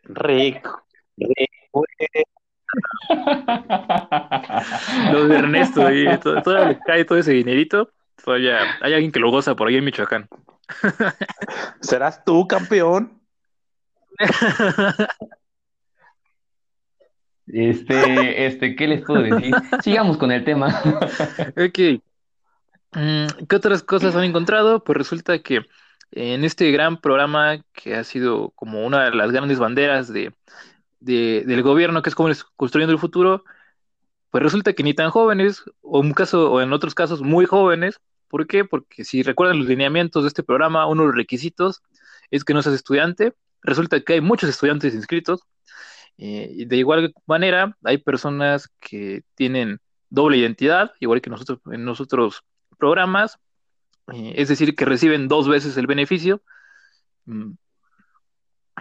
[0.04, 0.83] Rico,
[1.16, 1.84] rico.
[5.12, 5.80] Lo de Ernesto,
[6.42, 7.90] todavía le cae todo ese dinerito.
[8.24, 10.28] Todavía hay alguien que lo goza por ahí en Michoacán.
[11.80, 13.20] ¿Serás tú, campeón?
[17.46, 19.54] Este, este, ¿qué les puedo decir?
[19.82, 20.80] Sigamos con el tema.
[21.56, 22.00] Ok.
[22.92, 24.82] Mm, ¿Qué otras cosas han encontrado?
[24.82, 25.60] Pues resulta que
[26.12, 30.32] en este gran programa que ha sido como una de las grandes banderas de,
[31.04, 33.44] del gobierno, que es como construyendo el futuro,
[34.30, 38.00] pues resulta que ni tan jóvenes, o en otros casos muy jóvenes,
[38.34, 38.64] ¿Por qué?
[38.64, 41.84] Porque si recuerdan los lineamientos de este programa, uno de los requisitos
[42.32, 43.32] es que no seas estudiante.
[43.62, 45.42] Resulta que hay muchos estudiantes inscritos.
[46.18, 49.78] Eh, de igual manera, hay personas que tienen
[50.10, 52.42] doble identidad, igual que nosotros en nosotros
[52.76, 53.38] programas,
[54.12, 56.42] eh, es decir, que reciben dos veces el beneficio.
[57.26, 57.52] Mm,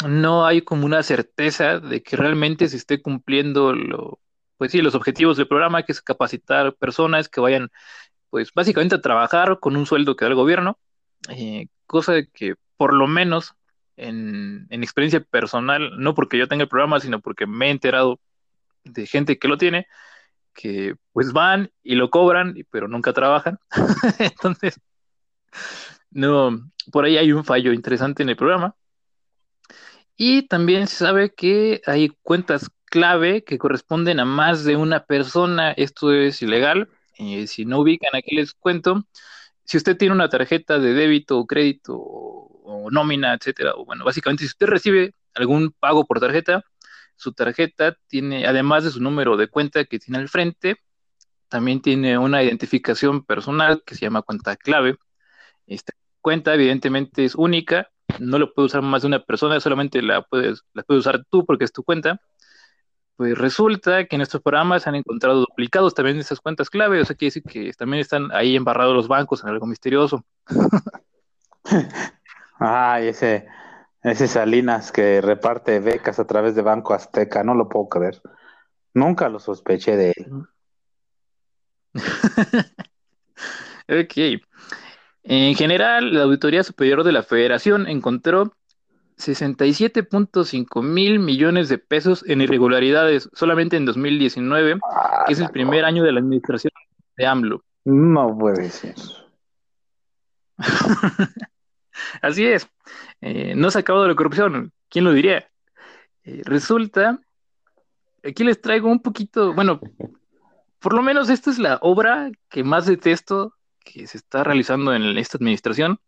[0.07, 4.19] no hay como una certeza de que realmente se esté cumpliendo lo,
[4.57, 7.69] pues sí, los objetivos del programa, que es capacitar personas que vayan
[8.29, 10.79] pues básicamente a trabajar con un sueldo que da el gobierno,
[11.29, 13.53] eh, cosa que por lo menos
[13.95, 18.19] en, experiencia personal, no porque yo tenga el programa, sino porque me he enterado
[18.83, 19.87] de gente que lo tiene,
[20.53, 23.59] que pues van y lo cobran, pero nunca trabajan.
[24.19, 24.79] Entonces,
[26.09, 28.75] no, por ahí hay un fallo interesante en el programa.
[30.15, 35.71] Y también se sabe que hay cuentas clave que corresponden a más de una persona.
[35.71, 39.03] Esto es ilegal eh, si no ubican, aquí les cuento.
[39.63, 44.43] Si usted tiene una tarjeta de débito o crédito o, nómina, etcétera, o bueno, básicamente
[44.43, 46.63] si usted recibe algún pago por tarjeta,
[47.15, 50.77] su tarjeta tiene, además de su número de cuenta que tiene al frente,
[51.49, 54.97] también tiene una identificación personal que se llama cuenta clave.
[55.67, 60.21] Esta cuenta evidentemente es única, no lo puede usar más de una persona, solamente la
[60.21, 62.19] puedes, la puedes usar tú porque es tu cuenta.
[63.15, 67.15] Pues resulta que en estos programas han encontrado duplicados también esas cuentas clave, o sea,
[67.15, 70.25] quiere decir que también están ahí embarrados los bancos en algo misterioso.
[72.59, 73.47] Ay, ese,
[74.01, 78.21] ese Salinas que reparte becas a través de Banco Azteca, no lo puedo creer.
[78.93, 80.47] Nunca lo sospeché de él.
[83.87, 84.41] ok.
[85.23, 88.53] En general, la Auditoría Superior de la Federación encontró
[89.17, 95.85] 67.5 mil millones de pesos en irregularidades solamente en 2019, Ah, que es el primer
[95.85, 96.71] año de la administración
[97.15, 97.63] de AMLO.
[97.85, 98.95] No puede ser.
[102.21, 102.67] Así es,
[103.21, 105.47] eh, no se ha acabado la corrupción, ¿quién lo diría?
[106.23, 107.19] Eh, resulta,
[108.23, 109.79] aquí les traigo un poquito, bueno,
[110.79, 113.53] por lo menos esta es la obra que más detesto
[113.83, 115.99] que se está realizando en esta administración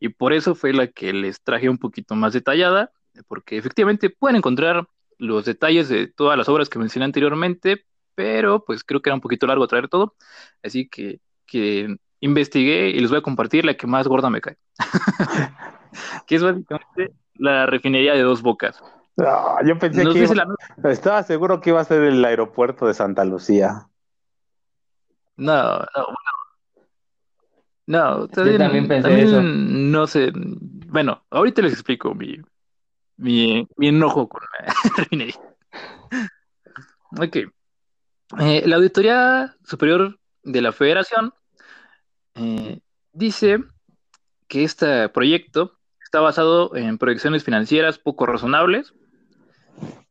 [0.00, 2.90] y por eso fue la que les traje un poquito más detallada,
[3.28, 4.86] porque efectivamente pueden encontrar
[5.18, 9.20] los detalles de todas las obras que mencioné anteriormente, pero pues creo que era un
[9.20, 10.14] poquito largo traer todo,
[10.62, 14.56] así que, que investigué y les voy a compartir la que más gorda me cae,
[16.26, 18.82] que es básicamente la refinería de dos bocas.
[19.18, 20.90] Ah, yo pensé que iba- la...
[20.90, 23.86] estaba seguro que iba a ser el aeropuerto de Santa Lucía.
[25.36, 26.43] No, no, bueno.
[27.86, 29.42] No, también pensé también eso.
[29.42, 30.32] no sé.
[30.34, 32.38] Bueno, ahorita les explico mi,
[33.16, 35.40] mi, mi enojo con la refinería.
[37.18, 37.36] Ok.
[38.40, 41.32] Eh, la Auditoría Superior de la Federación
[42.34, 42.80] eh,
[43.12, 43.62] dice
[44.48, 48.94] que este proyecto está basado en proyecciones financieras poco razonables,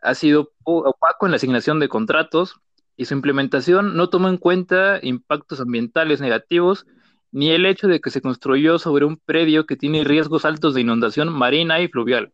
[0.01, 2.59] ha sido opaco en la asignación de contratos
[2.97, 6.85] y su implementación no toma en cuenta impactos ambientales negativos
[7.33, 10.81] ni el hecho de que se construyó sobre un predio que tiene riesgos altos de
[10.81, 12.31] inundación marina y fluvial,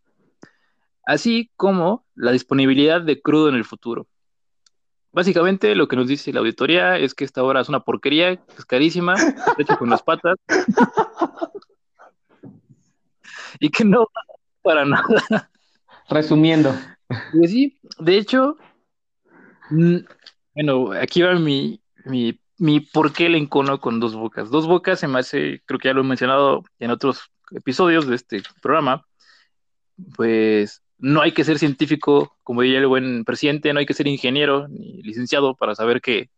[1.05, 4.07] así como la disponibilidad de crudo en el futuro.
[5.13, 8.65] Básicamente lo que nos dice la auditoría es que esta obra es una porquería, es
[8.67, 9.15] carísima,
[9.57, 10.35] hecha con las patas
[13.59, 14.21] y que no va
[14.61, 15.49] para nada.
[16.09, 16.75] Resumiendo,
[17.33, 18.57] Y sí, de hecho,
[19.69, 19.97] mm,
[20.55, 24.49] bueno, aquí va mi, mi, mi por qué le encono con dos bocas.
[24.49, 28.15] Dos bocas se me hace, creo que ya lo he mencionado en otros episodios de
[28.15, 29.05] este programa,
[30.15, 34.07] pues no hay que ser científico, como diría el buen presidente, no hay que ser
[34.07, 36.29] ingeniero ni licenciado para saber que,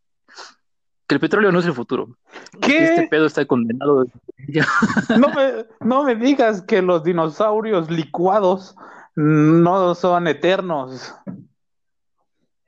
[1.08, 2.16] que el petróleo no es el futuro.
[2.62, 3.08] Que este ¿Qué?
[3.08, 4.06] pedo está condenado.
[5.18, 8.76] No me, no me digas que los dinosaurios licuados
[9.16, 11.14] no son eternos.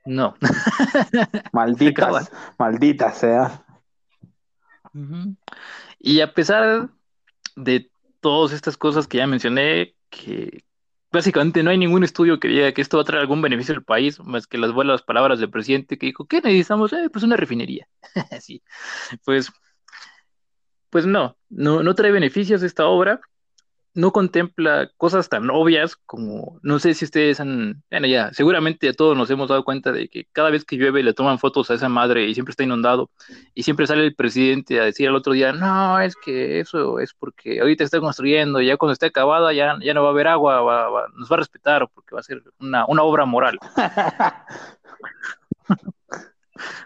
[0.04, 0.34] No.
[1.52, 3.64] Malditas, malditas sea.
[4.92, 5.36] Ujú.
[5.98, 6.90] Y a pesar
[7.56, 7.90] de
[8.20, 10.64] todas estas cosas que ya mencioné, que
[11.10, 13.84] básicamente no hay ningún estudio que diga que esto va a traer algún beneficio al
[13.84, 16.92] país, más que las buenas palabras del presidente que dijo, ¿qué necesitamos?
[16.92, 17.86] Eh, pues una refinería.
[18.40, 18.62] Sí,
[19.24, 19.50] pues,
[20.90, 23.20] pues no, no, no trae beneficios esta obra,
[23.94, 29.16] no contempla cosas tan obvias como, no sé si ustedes han, bueno, ya, seguramente todos
[29.16, 31.88] nos hemos dado cuenta de que cada vez que llueve le toman fotos a esa
[31.88, 33.10] madre y siempre está inundado
[33.54, 37.14] y siempre sale el presidente a decir al otro día, no, es que eso es
[37.14, 40.28] porque ahorita está construyendo y ya cuando esté acabada ya, ya no va a haber
[40.28, 43.58] agua, va- va- nos va a respetar porque va a ser una, una obra moral.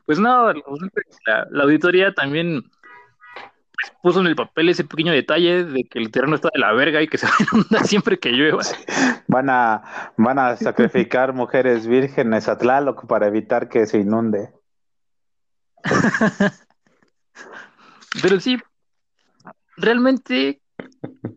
[0.06, 0.52] Pues no,
[1.26, 2.62] la, la auditoría también
[4.02, 7.02] puso en el papel ese pequeño detalle de que el terreno está de la verga
[7.02, 8.62] y que se va a inundar siempre que llueva.
[9.26, 14.50] Van a, van a sacrificar mujeres vírgenes a Tlaloc para evitar que se inunde.
[18.22, 18.58] Pero sí,
[19.76, 20.60] realmente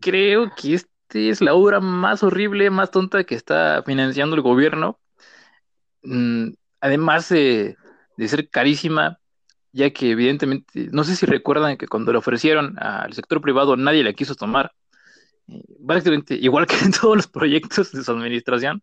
[0.00, 4.98] creo que esta es la obra más horrible, más tonta que está financiando el gobierno.
[6.02, 7.76] Mm, además de,
[8.16, 9.18] de ser carísima,
[9.72, 14.04] ya que evidentemente, no sé si recuerdan que cuando le ofrecieron al sector privado nadie
[14.04, 14.72] la quiso tomar.
[15.48, 18.82] Eh, básicamente, igual que en todos los proyectos de su administración.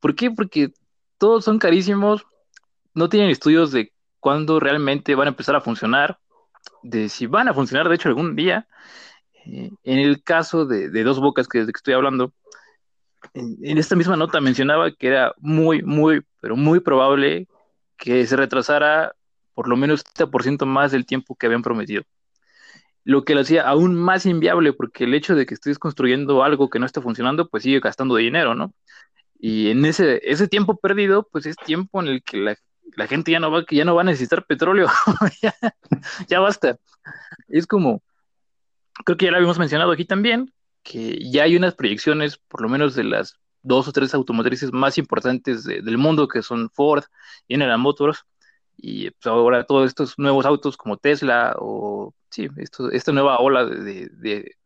[0.00, 0.30] ¿Por qué?
[0.30, 0.72] Porque
[1.18, 2.26] todos son carísimos,
[2.94, 6.18] no tienen estudios de cuándo realmente van a empezar a funcionar,
[6.82, 8.66] de si van a funcionar, de hecho, algún día.
[9.46, 12.32] Eh, en el caso de, Dos Bocas, que desde que estoy hablando,
[13.34, 17.48] en esta misma nota mencionaba que era muy, muy, pero muy probable
[17.96, 19.14] que se retrasara
[19.54, 22.02] por lo menos 70% más del tiempo que habían prometido.
[23.04, 26.68] Lo que lo hacía aún más inviable, porque el hecho de que estés construyendo algo
[26.68, 28.74] que no está funcionando, pues sigue gastando dinero, ¿no?
[29.38, 32.56] Y en ese, ese tiempo perdido, pues es tiempo en el que la,
[32.96, 34.88] la gente ya no va, ya no va a necesitar petróleo,
[35.42, 35.54] ya,
[36.28, 36.78] ya basta.
[37.48, 38.02] Es como,
[39.04, 42.68] creo que ya lo habíamos mencionado aquí también, que ya hay unas proyecciones, por lo
[42.68, 47.04] menos de las dos o tres automotrices más importantes del mundo, que son Ford
[47.46, 48.24] y General Motors,
[48.82, 52.48] y pues, ahora todos estos nuevos autos como Tesla o sí,
[52.92, 54.56] esta nueva ola de, de,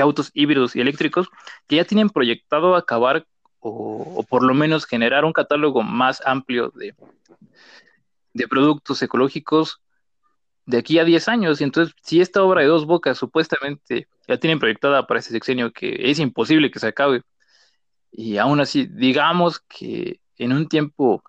[0.00, 1.28] autos híbridos y eléctricos
[1.66, 3.26] que ya tienen proyectado acabar
[3.60, 6.94] o, por lo menos generar un catálogo más amplio de,
[8.32, 9.80] de productos ecológicos
[10.66, 11.60] de aquí a 10 años.
[11.60, 15.72] Y entonces, si esta obra de dos bocas supuestamente ya tienen proyectada para ese sexenio
[15.72, 17.22] que es imposible que se acabe,
[18.12, 21.22] y aún así, digamos que en un tiempo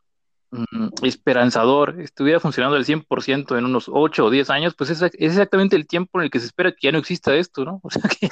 [1.03, 5.87] esperanzador estuviera funcionando al 100% en unos 8 o 10 años, pues es, exactamente el
[5.87, 7.81] tiempo en el que se espera que ya no exista esto, ¿no?
[7.83, 8.29] O sea, que,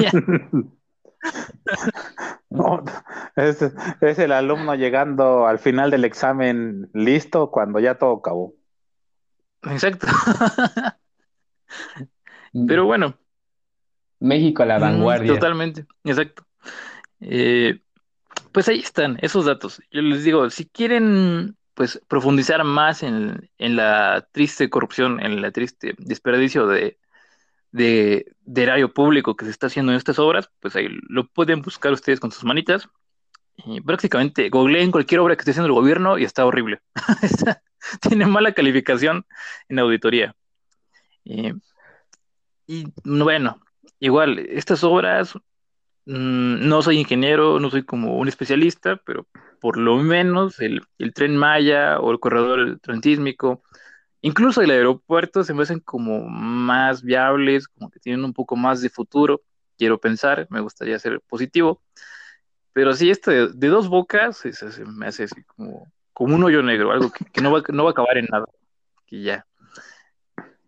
[0.00, 0.12] ya...
[2.48, 2.84] No,
[3.34, 3.60] es,
[4.00, 8.54] es, el alumno llegando al final del examen listo cuando ya todo acabó.
[9.64, 10.06] Exacto.
[12.66, 13.18] Pero bueno.
[14.20, 15.34] México a la vanguardia.
[15.34, 16.44] Totalmente, exacto.
[17.20, 17.80] Eh,
[18.52, 19.80] pues ahí están esos datos.
[19.90, 25.94] Yo les digo, si quieren pues profundizar más en, la triste corrupción, en la triste
[25.98, 26.98] desperdicio de,
[27.70, 28.26] de,
[28.56, 32.18] erario público que se está haciendo en estas obras, pues ahí lo pueden buscar ustedes
[32.18, 32.88] con sus manitas.
[33.64, 36.80] Y prácticamente googleen cualquier obra que esté haciendo el gobierno y está horrible.
[38.00, 39.24] tiene mala calificación
[39.68, 40.34] en auditoría.
[41.24, 43.60] y bueno,
[44.00, 45.34] igual, estas obras
[46.08, 49.26] no soy ingeniero, no soy como un especialista, pero
[49.60, 50.80] por lo menos el,
[51.12, 53.62] tren Maya o el corredor transísmico,
[54.22, 58.80] incluso el aeropuerto se me hacen como más viables, como que tienen un poco más
[58.80, 59.42] de futuro,
[59.76, 61.82] quiero pensar, me gustaría ser positivo,
[62.72, 64.42] pero sí, este de, dos bocas
[64.86, 67.92] me hace así como, como un hoyo negro, algo que, no, va, no va a
[67.92, 68.46] acabar en nada,
[69.10, 69.44] ya.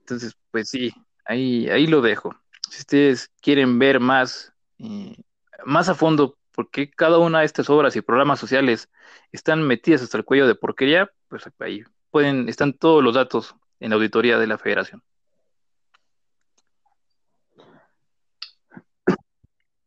[0.01, 0.93] Entonces, pues sí,
[1.25, 2.35] ahí, ahí lo dejo.
[2.69, 5.17] Si ustedes quieren ver más eh,
[5.65, 8.91] más a fondo por qué cada una de estas obras y programas sociales
[9.33, 13.91] están metidas hasta el cuello de porquería, pues ahí pueden, están todos los datos en
[13.91, 15.03] la auditoría de la federación.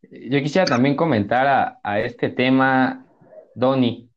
[0.09, 3.05] Yo quisiera también comentar a, este tema,
[3.55, 4.09] Donny,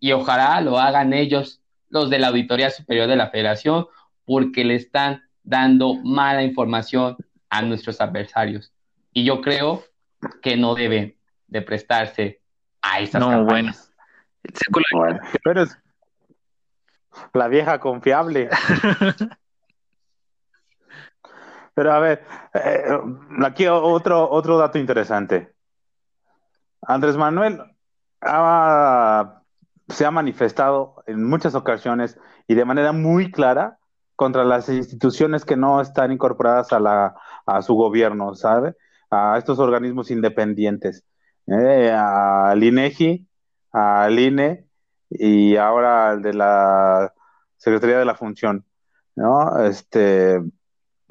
[0.00, 3.86] y ojalá lo hagan ellos, los de la Auditoría Superior de la Federación,
[4.24, 7.16] porque le están dando mala información
[7.48, 8.72] a nuestros adversarios.
[9.12, 9.84] Y yo creo
[10.42, 11.16] que no deben
[11.46, 12.40] de prestarse
[13.18, 13.72] no, bueno.
[15.44, 15.78] Pero es
[17.32, 18.48] la vieja confiable.
[21.74, 22.24] Pero a ver,
[22.54, 22.84] eh,
[23.44, 25.52] aquí otro, otro dato interesante.
[26.82, 27.60] Andrés Manuel
[29.88, 33.78] se ha manifestado en muchas ocasiones y de manera muy clara
[34.14, 37.14] contra las instituciones que no están incorporadas a, la,
[37.44, 38.74] a su gobierno, ¿sabe?
[39.10, 41.04] A estos organismos independientes
[41.46, 43.26] eh, al INEGI,
[43.72, 44.66] al INE
[45.10, 47.14] y ahora al de la
[47.56, 48.64] Secretaría de la Función,
[49.14, 49.64] ¿no?
[49.64, 50.40] Este,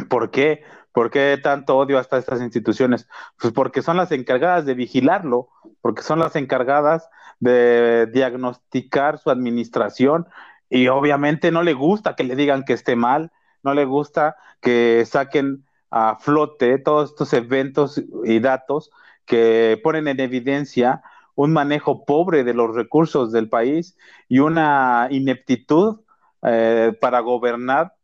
[0.10, 0.64] ¿por qué?
[0.92, 3.08] ¿Por qué tanto odio hasta estas instituciones?
[3.40, 5.50] Pues porque son las encargadas de vigilarlo,
[5.82, 7.10] porque son las encargadas
[7.40, 10.28] de diagnosticar su administración
[10.70, 13.32] y obviamente no le gusta que le digan que esté mal,
[13.64, 18.92] no le gusta que saquen a flote todos estos eventos y datos
[19.26, 21.02] que ponen en evidencia
[21.36, 23.98] un manejo pobre de los recursos del país
[24.30, 26.02] y una ineptitud
[26.44, 27.96] eh, para gobernar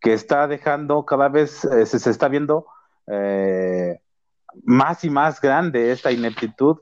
[0.00, 2.66] que está dejando cada vez, eh, se, está viendo
[3.06, 4.00] eh,
[4.64, 6.78] más y más grande esta ineptitud,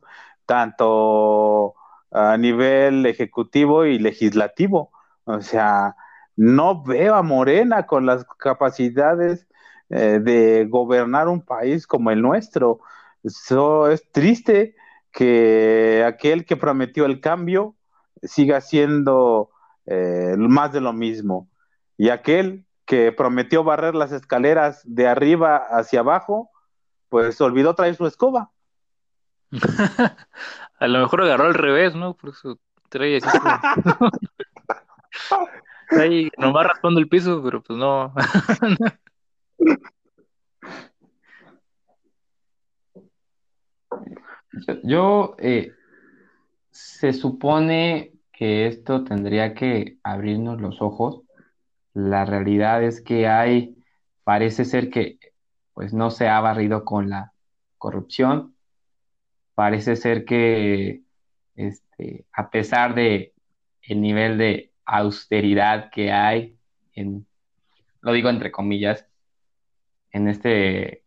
[0.47, 1.75] tanto
[2.11, 4.91] a nivel ejecutivo y legislativo.
[5.25, 5.97] O sea,
[6.37, 9.47] no veo a Morena con las capacidades
[9.91, 12.81] eh, de gobernar un país como el nuestro.
[13.29, 14.75] Eso es triste
[15.13, 17.77] que aquel que prometió el cambio
[18.23, 19.51] siga siendo
[19.87, 21.49] eh, más de lo mismo.
[21.97, 26.51] Y aquel que prometió barrer las escaleras de arriba hacia abajo,
[27.09, 28.51] pues olvidó traer su escoba.
[30.81, 32.15] A lo mejor agarró al revés, ¿no?
[32.15, 32.59] Por eso
[32.89, 33.39] trae así.
[35.91, 38.15] Ahí nomás raspando el piso, pero pues no.
[44.83, 45.73] Yo, eh,
[46.71, 51.23] se supone que esto tendría que abrirnos los ojos.
[51.95, 53.77] La realidad es que hay,
[54.25, 55.19] parece ser que
[55.75, 57.33] pues no se ha barrido con la
[57.79, 58.55] corrupción.
[59.55, 61.03] Parece ser que
[61.57, 63.35] este, a pesar de
[63.83, 66.57] el nivel de austeridad que hay
[66.95, 67.27] en,
[68.01, 69.07] lo digo entre comillas,
[70.13, 71.05] en este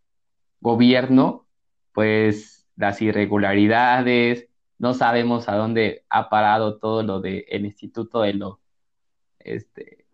[0.60, 1.48] gobierno,
[1.94, 4.48] pues las irregularidades,
[4.80, 8.60] no sabemos a dónde ha parado todo lo del Instituto de lo,
[9.40, 10.06] este,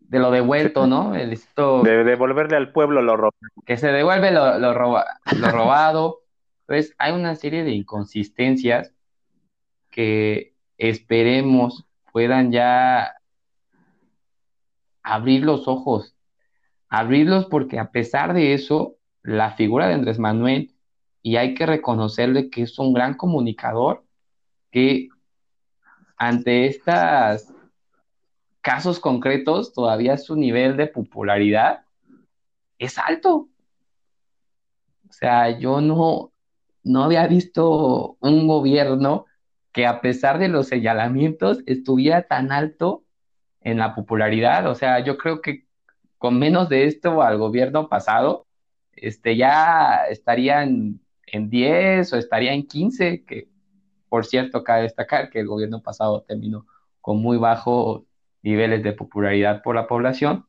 [0.00, 1.14] de lo devuelto, ¿no?
[1.14, 1.82] El instituto...
[1.84, 3.38] De devolverle al pueblo lo robado.
[3.64, 6.22] Que se devuelve lo, lo, lo robado.
[6.66, 8.92] Pues hay una serie de inconsistencias
[9.90, 13.14] que esperemos puedan ya
[15.04, 16.16] abrir los ojos,
[16.88, 20.74] abrirlos porque a pesar de eso, la figura de Andrés Manuel
[21.22, 24.04] y hay que reconocerle que es un gran comunicador
[24.70, 25.08] que
[26.16, 27.52] ante estos
[28.60, 31.84] casos concretos todavía su nivel de popularidad
[32.78, 33.48] es alto.
[35.08, 36.32] O sea, yo no,
[36.82, 39.26] no había visto un gobierno
[39.72, 43.04] que a pesar de los señalamientos estuviera tan alto
[43.60, 44.66] en la popularidad.
[44.68, 45.66] O sea, yo creo que
[46.18, 48.46] con menos de esto al gobierno pasado,
[48.92, 51.01] este, ya estarían
[51.32, 53.48] en 10 o estaría en 15, que
[54.12, 56.66] por cierto, cabe destacar que el gobierno pasado terminó
[57.00, 58.02] con muy bajos
[58.42, 60.44] niveles de popularidad por la población.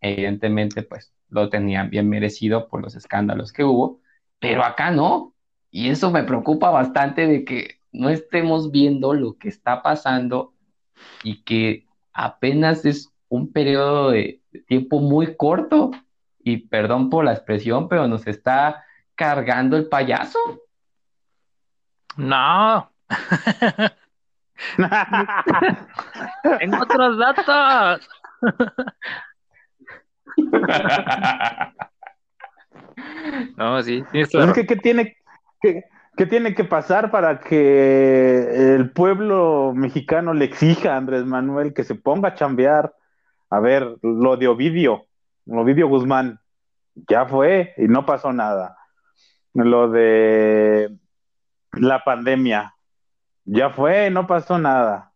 [0.00, 4.00] Evidentemente, pues lo tenían bien merecido por los escándalos que hubo,
[4.40, 5.36] pero acá no.
[5.70, 10.54] Y eso me preocupa bastante de que no estemos viendo lo que está pasando
[11.22, 15.92] y que apenas es un periodo de tiempo muy corto.
[16.40, 18.82] Y perdón por la expresión, pero nos está
[19.16, 20.38] cargando el payaso?
[22.16, 22.88] No.
[26.60, 28.08] en otros datos.
[33.56, 34.04] no, sí.
[34.12, 35.16] Es que, ¿qué tiene,
[35.60, 35.84] qué,
[36.16, 41.82] qué tiene que pasar para que el pueblo mexicano le exija a Andrés Manuel que
[41.84, 42.94] se ponga a chambear?
[43.50, 45.06] A ver, lo de Ovidio,
[45.46, 46.40] Ovidio Guzmán,
[47.08, 48.75] ya fue y no pasó nada
[49.64, 50.90] lo de
[51.72, 52.74] la pandemia.
[53.44, 55.12] Ya fue, no pasó nada.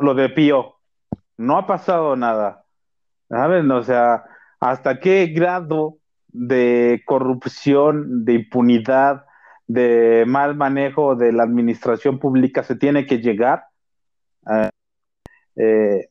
[0.00, 0.76] Lo de Pío,
[1.36, 2.64] no ha pasado nada.
[3.28, 3.70] ¿Saben?
[3.70, 4.24] O sea,
[4.60, 5.98] ¿hasta qué grado
[6.28, 9.24] de corrupción, de impunidad,
[9.66, 13.66] de mal manejo de la administración pública se tiene que llegar?
[15.56, 16.08] Eh,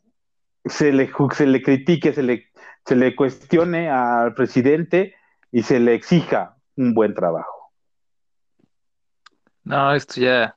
[0.66, 2.46] se, le, se le critique, se le,
[2.86, 5.16] se le cuestione al presidente
[5.52, 7.57] y se le exija un buen trabajo.
[9.68, 10.56] No, esto ya.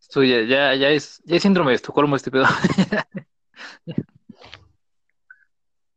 [0.00, 2.46] Esto ya, ya, ya, es, ya es síndrome de Estocolmo este pedo.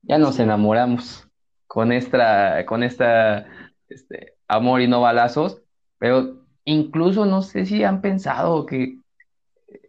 [0.02, 1.26] ya nos enamoramos
[1.66, 3.48] con esta, con esta
[3.88, 5.62] este, amor y no balazos,
[5.98, 8.98] pero incluso no sé si han pensado que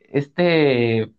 [0.08, 1.12] este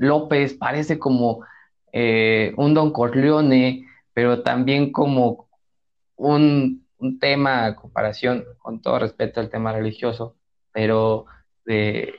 [0.00, 1.46] López parece como
[1.92, 5.48] eh, un Don Corleone, pero también como
[6.16, 10.36] un un tema a comparación, con todo respeto al tema religioso,
[10.72, 11.26] pero
[11.64, 12.14] de,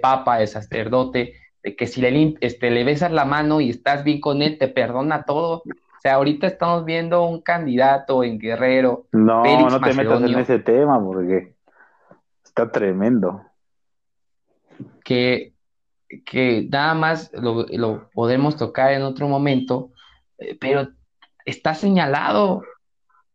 [0.00, 4.20] papa, de sacerdote, de que si le, este, le besas la mano y estás bien
[4.20, 5.62] con él, te perdona todo.
[5.64, 9.06] O sea, ahorita estamos viendo un candidato en Guerrero.
[9.12, 11.54] No, no te metas en ese tema porque
[12.44, 13.42] está tremendo.
[15.04, 15.54] Que,
[16.24, 19.90] que nada más lo, lo podemos tocar en otro momento,
[20.38, 20.88] eh, pero
[21.44, 22.62] está señalado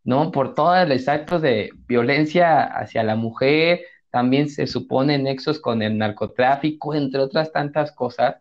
[0.05, 0.31] ¿no?
[0.31, 5.97] Por todos los actos de violencia hacia la mujer, también se supone nexos con el
[5.97, 8.37] narcotráfico, entre otras tantas cosas.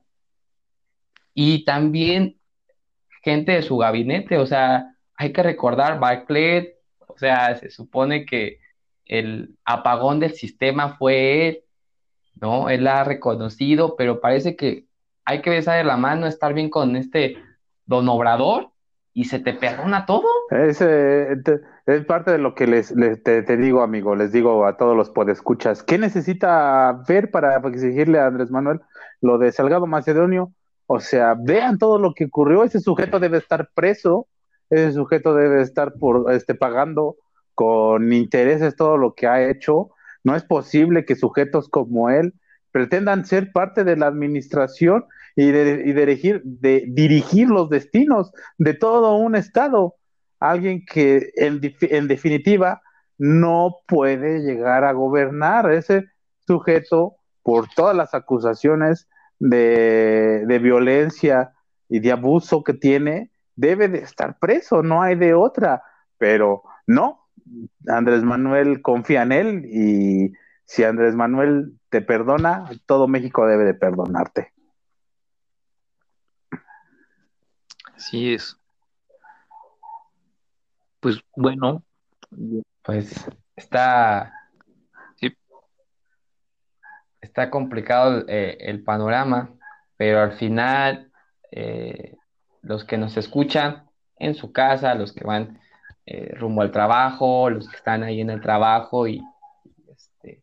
[1.32, 2.36] Y también
[3.22, 8.60] gente de su gabinete, o sea, hay que recordar Barclay, o sea, se supone que
[9.06, 11.64] el apagón del sistema fue él,
[12.34, 12.68] ¿no?
[12.68, 14.84] Él ha reconocido, pero parece que
[15.24, 17.38] hay que besar la mano, estar bien con este
[17.86, 18.73] don Obrador,
[19.14, 20.26] y se te perdona todo.
[20.50, 21.36] Es, eh,
[21.86, 22.92] es parte de lo que les,
[23.22, 25.84] te, digo, amigo, les digo a todos los podescuchas.
[25.84, 28.80] ¿Qué necesita ver para exigirle a Andrés Manuel
[29.20, 30.52] lo de Salgado Macedonio?
[30.86, 32.64] O sea, vean todo lo que ocurrió.
[32.64, 34.26] Ese sujeto debe estar preso,
[34.68, 37.16] ese sujeto debe estar por, este, pagando
[37.54, 39.90] con intereses todo lo que ha hecho.
[40.24, 42.34] No es posible que sujetos como él
[42.72, 45.04] pretendan ser parte de la administración
[45.36, 49.96] y, de, dirigir, de dirigir los destinos de todo un Estado.
[50.40, 52.82] Alguien que en, en definitiva
[53.18, 55.70] no puede llegar a gobernar.
[55.72, 56.04] Ese
[56.46, 59.08] sujeto, por todas las acusaciones
[59.38, 61.52] de, de, violencia
[61.88, 65.82] y de abuso que tiene, debe de estar preso, no hay de otra.
[66.18, 67.26] Pero no,
[67.88, 70.32] Andrés Manuel confía en él y
[70.64, 74.53] si Andrés Manuel te perdona, todo México debe de perdonarte.
[77.96, 78.56] Así es.
[81.00, 81.82] Pues bueno.
[82.82, 84.32] Pues está.
[87.20, 89.50] Está complicado eh, el panorama,
[89.96, 91.10] pero al final
[91.50, 92.16] eh,
[92.60, 93.88] los que nos escuchan
[94.18, 95.58] en su casa, los que van
[96.06, 99.22] eh, rumbo al trabajo, los que están ahí en el trabajo y
[99.88, 100.42] este,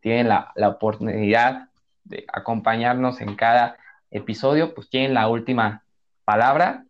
[0.00, 1.68] tienen la, la oportunidad
[2.04, 3.76] de acompañarnos en cada
[4.10, 5.82] episodio, pues tienen la última
[6.28, 6.84] palabra,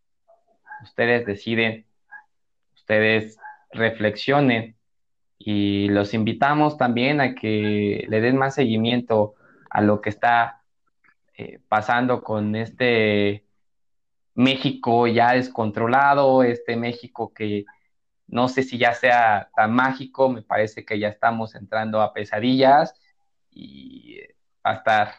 [0.82, 1.86] ustedes deciden,
[2.74, 3.39] ustedes
[3.70, 4.74] reflexionen
[5.39, 9.36] y los invitamos también a que le den más seguimiento
[9.70, 10.62] a lo que está
[11.36, 13.44] eh, pasando con este
[14.35, 17.65] México ya descontrolado, este México que
[18.27, 22.93] no sé si ya sea tan mágico, me parece que ya estamos entrando a pesadillas
[23.52, 24.19] y
[24.66, 25.15] va a estar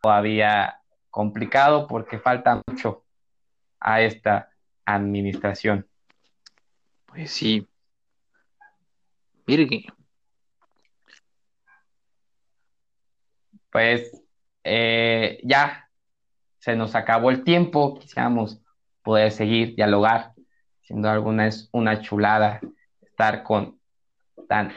[0.00, 0.80] todavía
[1.10, 3.03] complicado porque falta mucho
[3.84, 4.50] a esta
[4.84, 5.86] administración.
[7.06, 7.68] Pues sí.
[9.46, 9.86] Virgue.
[13.70, 14.22] Pues
[14.64, 15.88] eh, ya
[16.58, 18.60] se nos acabó el tiempo, quisiéramos
[19.02, 20.32] poder seguir, dialogar,
[20.80, 22.60] siendo alguna es una chulada
[23.02, 23.78] estar con
[24.48, 24.72] tan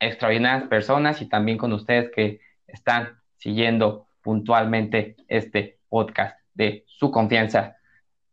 [0.00, 7.76] extraordinarias personas y también con ustedes que están siguiendo puntualmente este podcast de su confianza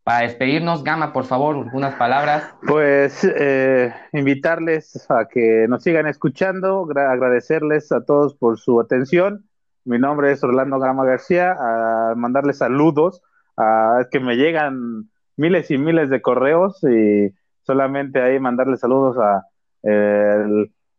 [0.03, 2.53] para despedirnos, Gama, por favor, algunas palabras.
[2.67, 9.45] Pues eh, invitarles a que nos sigan escuchando, agradecerles a todos por su atención.
[9.85, 13.21] Mi nombre es Orlando Gama García, a mandarles saludos,
[13.57, 19.47] a que me llegan miles y miles de correos y solamente ahí mandarles saludos a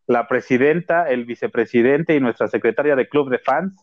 [0.07, 3.77] la presidenta, el vicepresidente y nuestra secretaria de club de fans,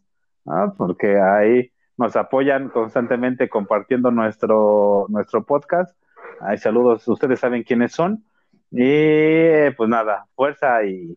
[0.77, 1.71] porque ahí
[2.01, 5.95] nos apoyan constantemente compartiendo nuestro, nuestro podcast.
[6.39, 8.25] Hay saludos, ustedes saben quiénes son.
[8.71, 11.15] Y pues nada, fuerza y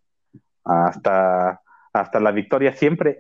[0.63, 1.63] hasta,
[1.93, 3.17] hasta la victoria siempre.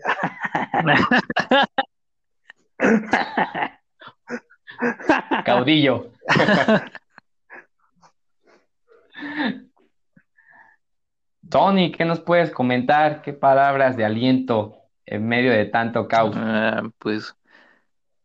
[5.46, 6.10] Caudillo.
[11.48, 13.22] Tony, ¿qué nos puedes comentar?
[13.22, 14.76] ¿Qué palabras de aliento
[15.06, 16.34] en medio de tanto caos?
[16.36, 17.36] Ah, pues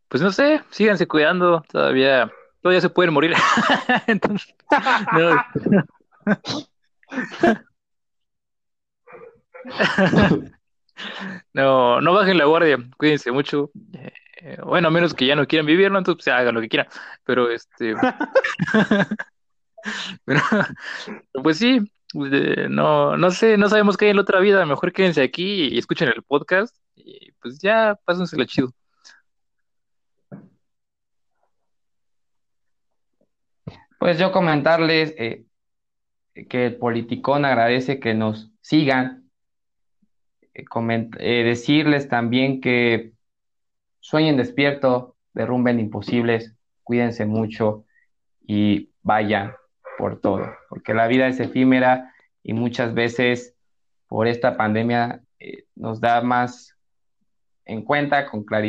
[0.09, 2.31] pues no sé, síganse cuidando, todavía,
[2.61, 3.33] todavía se pueden morir.
[11.53, 12.01] no.
[12.01, 13.71] no, bajen la guardia, cuídense mucho.
[14.41, 15.99] Eh, bueno, a menos que ya no quieran vivir, ¿no?
[15.99, 16.87] Entonces pues, hagan lo que quieran.
[17.23, 17.93] Pero este.
[21.43, 21.79] pues sí,
[22.13, 24.65] no, no sé, no sabemos qué hay en la otra vida.
[24.65, 26.75] Mejor quédense aquí y escuchen el podcast.
[26.95, 28.73] Y pues ya, pásensela chido.
[33.99, 35.43] Pues yo comentarles eh,
[36.47, 39.29] que el Politicón agradece que nos sigan,
[40.53, 40.63] eh,
[41.19, 43.11] eh, decirles también que
[43.99, 47.83] sueñen despierto, derrumben imposibles, cuídense mucho
[48.39, 49.53] y vayan
[49.97, 53.53] por todo, porque la vida es efímera y muchas veces
[54.07, 55.23] por esta pandemia
[55.75, 56.73] nos da más
[57.65, 58.67] en cuenta con claridad